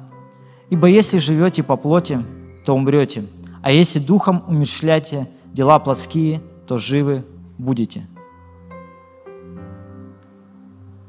«Ибо 0.69 0.87
если 0.87 1.17
живете 1.17 1.63
по 1.63 1.77
плоти, 1.77 2.19
то 2.65 2.75
умрете, 2.75 3.25
а 3.61 3.71
если 3.71 3.99
духом 3.99 4.43
умерщвляете 4.47 5.27
дела 5.53 5.79
плотские, 5.79 6.41
то 6.67 6.77
живы 6.77 7.23
будете». 7.57 8.05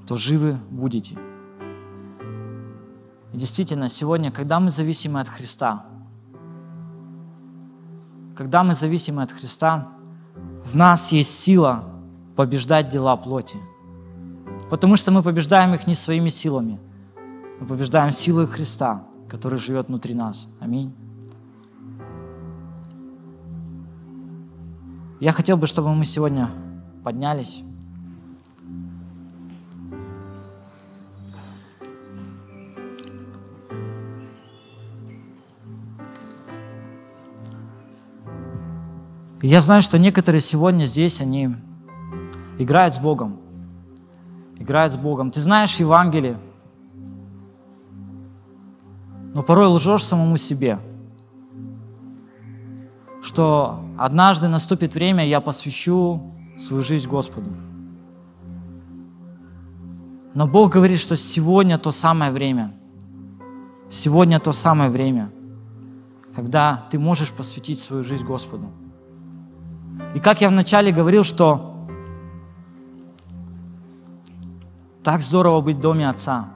То 0.07 0.16
живы 0.16 0.57
будете. 0.70 1.16
И 3.32 3.36
действительно, 3.36 3.88
сегодня, 3.88 4.30
когда 4.30 4.61
мы 4.61 4.70
зависимы 4.70 5.20
от 5.20 5.28
Христа, 5.28 5.86
когда 8.36 8.62
мы 8.62 8.74
зависимы 8.74 9.22
от 9.22 9.32
Христа, 9.32 9.88
в 10.64 10.76
нас 10.76 11.11
есть 11.12 11.38
сила– 11.38 11.84
побеждать 12.36 12.88
дела 12.88 13.16
плоти. 13.16 13.59
Потому 14.70 14.97
что 14.97 15.11
мы 15.11 15.22
побеждаем 15.22 15.74
их 15.74 15.86
не 15.86 15.95
своими 15.95 16.28
силами. 16.28 16.80
Мы 17.61 17.66
побеждаем 17.66 18.11
силой 18.11 18.47
Христа, 18.47 19.05
который 19.28 19.59
живет 19.59 19.88
внутри 19.88 20.14
нас. 20.14 20.49
Аминь. 20.61 20.92
Я 25.25 25.33
хотел 25.33 25.57
бы, 25.57 25.66
чтобы 25.66 25.95
мы 25.95 26.05
сегодня 26.05 26.51
поднялись. 27.03 27.62
Я 39.41 39.62
знаю, 39.62 39.81
что 39.81 39.99
некоторые 39.99 40.43
сегодня 40.43 40.85
здесь, 40.85 41.22
они 41.22 41.57
играют 42.59 42.93
с 42.93 42.99
Богом. 42.99 43.41
Играют 44.59 44.93
с 44.93 44.99
Богом. 44.99 45.31
Ты 45.31 45.41
знаешь 45.41 45.77
Евангелие, 45.77 46.37
но 49.33 49.43
порой 49.43 49.68
лжешь 49.68 50.05
самому 50.05 50.37
себе– 50.37 50.79
что 53.35 53.80
однажды 53.99 54.47
наступит 54.47 54.95
время, 54.95 55.26
я 55.26 55.41
посвящу 55.41 56.32
свою 56.57 56.85
жизнь 56.85 57.09
Господу. 57.09 57.51
Но 60.35 60.47
Бог 60.47 60.72
говорит, 60.72 61.01
что 61.01 61.16
сегодня 61.16 61.76
то 61.76 61.91
самое 61.91 62.30
время. 62.30 62.72
Сегодня 63.91 64.39
то 64.39 64.53
самое 64.53 64.89
время, 64.89 65.32
когда 66.35 66.85
ты 66.91 66.99
можешь 66.99 67.32
посвятить 67.32 67.80
свою 67.80 68.05
жизнь 68.05 68.24
Господу. 68.24 68.70
И 70.14 70.20
как 70.20 70.41
я 70.41 70.49
вначале 70.49 70.93
говорил, 70.93 71.24
что 71.24 71.89
так 75.03 75.22
здорово 75.22 75.61
быть 75.61 75.76
в 75.78 75.80
доме 75.80 76.09
Отца. 76.09 76.51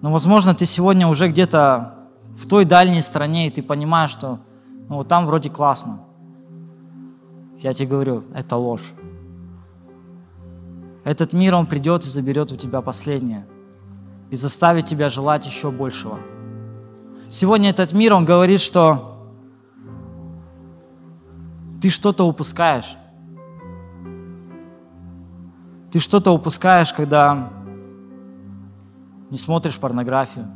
Но, 0.00 0.12
возможно, 0.12 0.54
ты 0.54 0.64
сегодня 0.64 1.08
уже 1.08 1.28
где-то 1.28 1.94
в 2.30 2.46
той 2.46 2.64
дальней 2.64 3.02
стране, 3.02 3.48
и 3.48 3.50
ты 3.50 3.62
понимаешь, 3.62 4.10
что 4.10 4.38
ну, 4.88 4.96
вот 4.96 5.08
там 5.08 5.26
вроде 5.26 5.50
классно. 5.50 6.00
Я 7.58 7.74
тебе 7.74 7.88
говорю, 7.88 8.24
это 8.34 8.56
ложь. 8.56 8.92
Этот 11.04 11.32
мир, 11.32 11.54
он 11.54 11.66
придет 11.66 12.04
и 12.04 12.08
заберет 12.08 12.52
у 12.52 12.56
тебя 12.56 12.82
последнее. 12.82 13.46
И 14.30 14.36
заставит 14.36 14.86
тебя 14.86 15.08
желать 15.08 15.46
еще 15.46 15.70
большего. 15.70 16.18
Сегодня 17.28 17.70
этот 17.70 17.92
мир, 17.92 18.14
он 18.14 18.24
говорит, 18.24 18.60
что 18.60 19.30
ты 21.80 21.90
что-то 21.90 22.26
упускаешь. 22.26 22.96
Ты 25.90 25.98
что-то 25.98 26.32
упускаешь, 26.32 26.92
когда 26.92 27.50
не 29.30 29.36
смотришь 29.36 29.78
порнографию. 29.78 30.46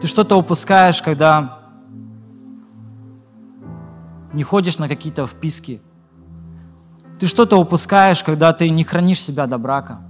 Ты 0.00 0.06
что-то 0.06 0.36
упускаешь, 0.36 1.02
когда 1.02 1.63
не 4.34 4.42
ходишь 4.42 4.78
на 4.78 4.88
какие-то 4.88 5.26
вписки. 5.26 5.80
Ты 7.18 7.26
что-то 7.26 7.56
упускаешь, 7.56 8.22
когда 8.22 8.52
ты 8.52 8.68
не 8.68 8.84
хранишь 8.84 9.22
себя 9.22 9.46
до 9.46 9.58
брака. 9.58 10.00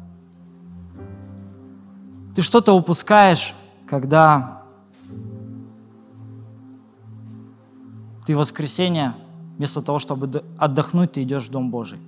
Ты 2.34 2.42
что-то 2.42 2.72
упускаешь, 2.72 3.54
когда 3.86 4.62
ты 8.26 8.34
в 8.34 8.38
воскресенье, 8.38 9.14
вместо 9.56 9.82
того, 9.82 9.98
чтобы 9.98 10.42
отдохнуть, 10.58 11.12
ты 11.12 11.22
идешь 11.22 11.48
в 11.48 11.50
Дом 11.50 11.70
Божий. 11.70 12.00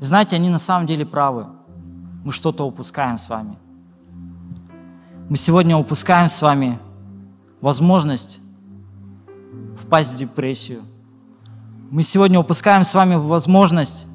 И 0.00 0.04
знаете, 0.04 0.36
они 0.36 0.48
на 0.48 0.58
самом 0.58 0.86
деле 0.86 1.04
правы. 1.04 1.46
Мы 2.24 2.30
что-то 2.30 2.64
упускаем 2.64 3.18
с 3.18 3.28
вами. 3.28 3.58
Мы 5.28 5.36
сегодня 5.36 5.76
упускаем 5.76 6.28
с 6.28 6.40
вами 6.40 6.78
возможность 7.60 8.40
впасть 9.78 10.14
в 10.14 10.18
депрессию– 10.18 10.80
мы 11.90 12.02
сегодня 12.02 12.38
упускаем 12.38 12.84
с 12.84 12.94
вами 12.94 13.14
возможность 13.14 14.06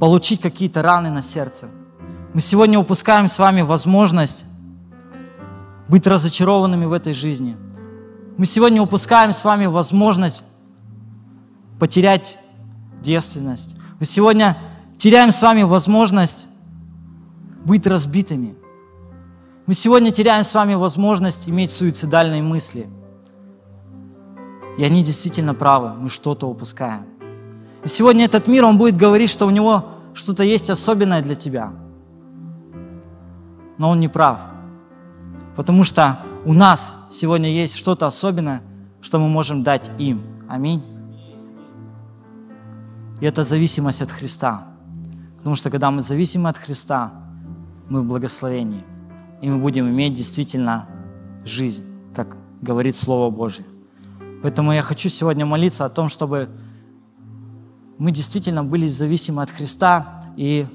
получить 0.00 0.40
какие-то 0.40 0.80
раны 0.80 1.10
на 1.10 1.20
сердце. 1.20 1.68
Мы 2.32 2.40
сегодня 2.40 2.78
упускаем 2.78 3.28
с 3.28 3.38
вами 3.38 3.60
возможность 3.60 4.46
быть 5.86 6.06
разочарованными 6.06 6.86
в 6.86 6.94
этой 6.94 7.12
жизни. 7.12 7.58
Мы 8.38 8.46
сегодня 8.46 8.80
упускаем 8.80 9.34
с 9.34 9.44
вами 9.44 9.66
возможность 9.66 10.44
потерять 11.78 12.38
девственность. 13.02 13.76
Мы 14.00 14.06
сегодня 14.06 14.56
теряем 14.96 15.30
с 15.30 15.42
вами 15.42 15.64
возможность 15.64 16.46
быть 17.66 17.86
разбитыми. 17.86 18.54
Мы 19.66 19.74
сегодня 19.74 20.10
теряем 20.10 20.42
с 20.42 20.54
вами 20.54 20.72
возможность 20.72 21.50
иметь 21.50 21.70
суицидальные 21.70 22.42
мысли– 22.42 22.86
и 24.78 24.84
они 24.84 25.02
действительно 25.02 25.54
правы, 25.54 25.94
мы 25.94 26.08
что-то 26.08 26.46
упускаем. 26.48 27.04
И 27.84 27.88
сегодня 27.88 28.24
этот 28.24 28.46
мир, 28.46 28.64
он 28.64 28.78
будет 28.78 28.96
говорить, 28.96 29.30
что 29.30 29.46
у 29.46 29.50
него 29.50 29.84
что-то 30.14 30.44
есть 30.44 30.70
особенное 30.70 31.22
для 31.22 31.34
тебя. 31.34 31.72
Но 33.78 33.90
он 33.90 34.00
не 34.00 34.08
прав. 34.08 34.38
Потому 35.56 35.84
что 35.84 36.18
у 36.44 36.52
нас 36.52 37.06
сегодня 37.10 37.50
есть 37.50 37.76
что-то 37.76 38.06
особенное, 38.06 38.62
что 39.00 39.18
мы 39.18 39.28
можем 39.28 39.62
дать 39.62 39.90
им. 39.98 40.22
Аминь. 40.48 40.82
И 43.20 43.26
это 43.26 43.42
зависимость 43.42 44.02
от 44.02 44.10
Христа. 44.10 44.66
Потому 45.36 45.56
что 45.56 45.70
когда 45.70 45.90
мы 45.90 46.02
зависимы 46.02 46.48
от 46.48 46.56
Христа, 46.56 47.12
мы 47.88 48.02
в 48.02 48.06
благословении. 48.06 48.84
И 49.40 49.50
мы 49.50 49.58
будем 49.58 49.88
иметь 49.88 50.12
действительно 50.12 50.86
жизнь, 51.44 51.84
как 52.14 52.36
говорит 52.60 52.94
Слово 52.94 53.30
Божье. 53.34 53.64
Поэтому 54.42 54.72
я 54.72 54.82
хочу 54.82 55.08
сегодня 55.08 55.46
молиться 55.46 55.84
о 55.84 55.88
том, 55.88 56.08
чтобы 56.08 56.48
мы 57.96 58.10
действительно 58.10 58.64
были 58.64 58.88
зависимы 58.88 59.40
от 59.40 59.50
Христа, 59.50 60.24
и 60.36 60.66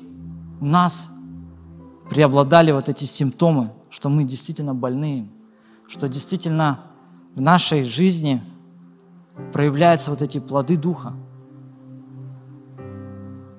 у 0.61 0.65
нас 0.65 1.11
преобладали 2.09 2.71
вот 2.71 2.87
эти 2.87 3.03
симптомы, 3.03 3.71
что 3.89 4.07
мы 4.07 4.23
действительно 4.23 4.73
больны, 4.73 5.29
что 5.89 6.07
действительно 6.07 6.79
в 7.35 7.41
нашей 7.41 7.83
жизни 7.83 8.41
проявляются 9.51 10.11
вот 10.11 10.21
эти 10.21 10.39
плоды 10.39 10.77
Духа. 10.77 11.13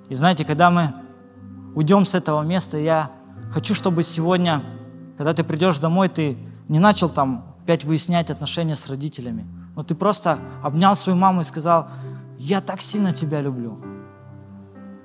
И 0.09 0.15
знаете, 0.15 0.47
когда 0.47 0.71
мы 0.71 0.95
уйдем 1.75 2.07
с 2.07 2.15
этого 2.15 2.41
места, 2.43 2.79
я 2.79 3.11
хочу, 3.51 3.75
чтобы 3.75 4.03
сегодня, 4.03 4.65
когда 5.19 5.35
ты 5.35 5.45
придешь 5.45 5.79
домой, 5.79 6.09
ты 6.09 6.39
не 6.69 6.79
начал 6.79 7.11
там 7.11 7.55
опять 7.63 7.85
выяснять 7.85 8.31
отношения 8.31 8.75
с 8.75 8.89
родителями– 8.89 9.47
но 9.79 9.85
ты 9.85 9.95
просто 9.95 10.41
обнял 10.61 10.97
свою 10.97 11.17
маму 11.17 11.43
и 11.43 11.45
сказал, 11.45 11.87
я 12.37 12.61
так 12.61 12.81
сильно 12.81 13.13
тебя 13.13 13.41
люблю, 13.41 13.79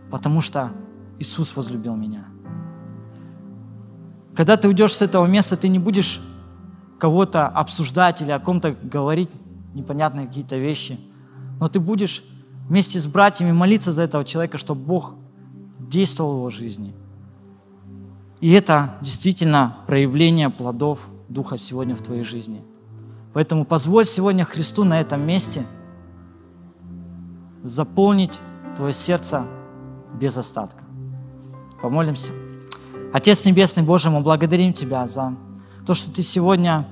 потому 0.09 0.41
что 0.41 0.71
Иисус 1.19 1.55
возлюбил 1.55 1.95
меня. 1.95 2.25
Когда 4.35 4.57
ты 4.57 4.67
уйдешь 4.67 4.93
с 4.93 5.03
этого 5.03 5.27
места, 5.27 5.57
ты 5.57 5.67
не 5.67 5.77
будешь 5.77 6.23
кого-то 6.97 7.47
обсуждать 7.47 8.23
или 8.23 8.31
о 8.31 8.39
ком-то 8.39 8.71
говорить 8.71 9.29
непонятные 9.75 10.25
какие-то 10.25 10.57
вещи, 10.57 10.99
но 11.59 11.67
ты 11.67 11.79
будешь 11.79 12.23
вместе 12.67 12.99
с 12.99 13.05
братьями 13.05 13.51
молиться 13.51 13.91
за 13.91 14.01
этого 14.01 14.25
человека, 14.25 14.57
чтобы 14.57 14.81
Бог 14.81 15.13
действовал 15.77 16.33
в 16.33 16.37
его 16.37 16.49
жизни. 16.49 16.95
И 18.41 18.49
это 18.49 18.95
действительно 19.01 19.77
проявление 19.85 20.49
плодов 20.49 21.09
Духа 21.29 21.59
сегодня 21.59 21.93
в 21.95 22.01
твоей 22.01 22.23
жизни– 22.23 22.63
Поэтому 23.33 23.65
позволь 23.65 24.05
сегодня 24.05 24.45
Христу 24.45 24.83
на 24.83 25.01
этом 25.01 25.21
месте 25.25 25.65
заполнить 27.63 28.39
твое 28.75 28.93
сердце 28.93 29.45
без 30.13 30.37
остатка. 30.37 30.83
Помолимся. 31.81 32.31
Отец 33.11 33.45
Небесный 33.45 33.83
Божий, 33.83 34.11
мы 34.11 34.21
благодарим 34.21 34.73
Тебя 34.73 35.07
за 35.07 35.35
то, 35.85 35.93
что 35.93 36.11
Ты 36.11 36.23
сегодня 36.23 36.87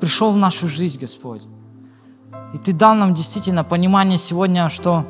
пришел 0.00 0.32
в 0.32 0.36
нашу 0.36 0.68
жизнь, 0.68 0.98
Господь. 1.00 1.42
И 2.54 2.58
Ты 2.58 2.72
дал 2.72 2.94
нам 2.94 3.14
действительно 3.14 3.64
понимание 3.64 4.18
сегодня, 4.18 4.68
что 4.68 5.06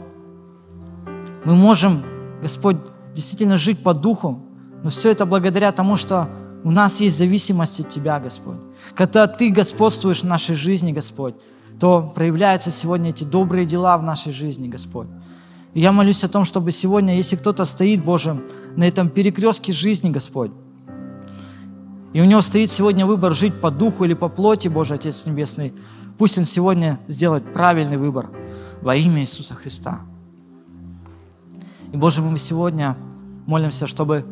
мы 1.45 1.55
можем, 1.55 2.03
Господь, 2.41 2.77
действительно 3.15 3.59
жить 3.59 3.83
по 3.83 3.95
духу, 3.95 4.41
но 4.83 4.91
все 4.91 5.11
это 5.11 5.27
благодаря 5.27 5.73
тому, 5.73 5.97
что 5.97 6.29
у 6.65 6.71
нас 6.71 7.01
есть 7.01 7.19
зависимость 7.19 7.81
от 7.81 7.89
Тебя, 7.89 8.21
Господь. 8.21 8.59
Когда 8.95 9.27
Ты 9.27 9.51
господствуешь 9.51 10.23
в 10.23 10.27
нашей 10.27 10.55
жизни, 10.55 10.93
Господь, 10.93 11.35
то 11.81 12.13
проявляются 12.15 12.71
сегодня 12.71 13.11
эти 13.11 13.25
добрые 13.25 13.65
дела 13.65 13.99
в 13.99 14.05
нашей 14.05 14.33
жизни, 14.33 14.69
Господь. 14.69 15.09
И 15.75 15.81
я 15.81 15.91
молюсь 15.91 16.23
о 16.23 16.29
том, 16.29 16.45
чтобы 16.45 16.71
сегодня, 16.71 17.17
если 17.17 17.37
кто-то 17.37 17.65
стоит, 17.65 18.05
Боже, 18.05 18.43
на 18.77 18.85
этом 18.85 19.09
перекрестке 19.09 19.73
жизни, 19.73 20.11
Господь, 20.11 20.53
и 22.13 22.21
у 22.21 22.25
него 22.25 22.43
стоит 22.43 22.71
сегодня 22.71 23.07
выбор 23.07 23.33
жить 23.33 23.59
по 23.61 23.71
духу 23.71 24.05
или 24.05 24.15
по 24.15 24.29
плоти, 24.29 24.69
Боже, 24.69 24.95
Отец 24.95 25.25
Небесный, 25.25 25.73
пусть 26.19 26.37
он 26.37 26.45
сегодня 26.45 27.01
сделает 27.09 27.53
правильный 27.55 27.97
выбор 27.97 28.31
во 28.83 28.95
имя 28.95 29.23
Иисуса 29.23 29.55
Христа. 29.55 30.01
И, 31.91 31.97
Боже, 31.97 32.21
мы 32.21 32.37
сегодня 32.39 32.97
молимся, 33.47 33.87
чтобы 33.87 34.27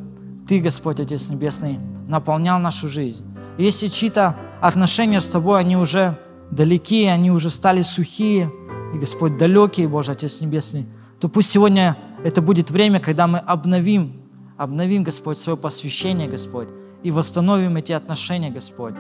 ты, 0.46 0.60
Господь 0.60 1.00
Отец 1.00 1.30
Небесный, 1.30 1.78
наполнял 2.08 2.58
нашу 2.58 2.88
жизнь. 2.88 3.24
Если 3.58 3.88
чьи-то 3.88 4.36
отношения 4.60 5.20
с 5.20 5.28
Тобой, 5.28 5.60
они 5.60 5.76
уже 5.76 6.16
далеки, 6.50 7.04
они 7.06 7.30
уже 7.30 7.50
стали 7.50 7.82
сухие, 7.82 8.50
и, 8.94 8.98
Господь, 8.98 9.38
далекие, 9.38 9.86
Боже 9.88 10.12
Отец 10.12 10.40
Небесный, 10.40 10.86
то 11.20 11.28
пусть 11.28 11.50
сегодня 11.50 11.96
это 12.24 12.42
будет 12.42 12.70
время, 12.70 13.00
когда 13.00 13.26
мы 13.26 13.38
обновим, 13.38 14.20
обновим, 14.56 15.04
Господь, 15.04 15.38
свое 15.38 15.56
посвящение, 15.56 16.28
Господь, 16.28 16.68
и 17.02 17.10
восстановим 17.10 17.76
эти 17.76 17.92
отношения, 17.92 18.50
Господь, 18.50 18.94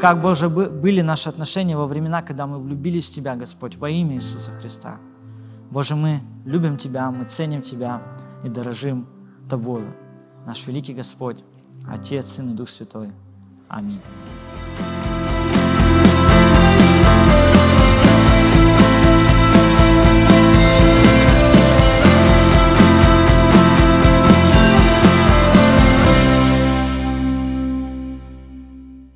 как, 0.00 0.20
Боже, 0.20 0.48
бы- 0.48 0.70
были 0.70 1.00
наши 1.00 1.28
отношения 1.28 1.76
во 1.76 1.86
времена, 1.86 2.22
когда 2.22 2.46
мы 2.46 2.58
влюбились 2.58 3.08
в 3.08 3.12
Тебя, 3.12 3.36
Господь, 3.36 3.76
во 3.76 3.88
имя 3.88 4.14
Иисуса 4.14 4.50
Христа. 4.52 4.96
Боже, 5.70 5.94
мы 5.94 6.20
любим 6.44 6.76
Тебя, 6.76 7.10
мы 7.10 7.24
ценим 7.24 7.62
Тебя 7.62 8.02
и 8.44 8.48
дорожим 8.48 9.06
Тобою. 9.48 9.94
Наш 10.46 10.66
великий 10.66 10.94
Господь, 10.94 11.44
Отец, 11.88 12.32
Сын 12.32 12.52
и 12.52 12.56
Дух 12.56 12.68
Святой. 12.68 13.12
Аминь. 13.68 14.00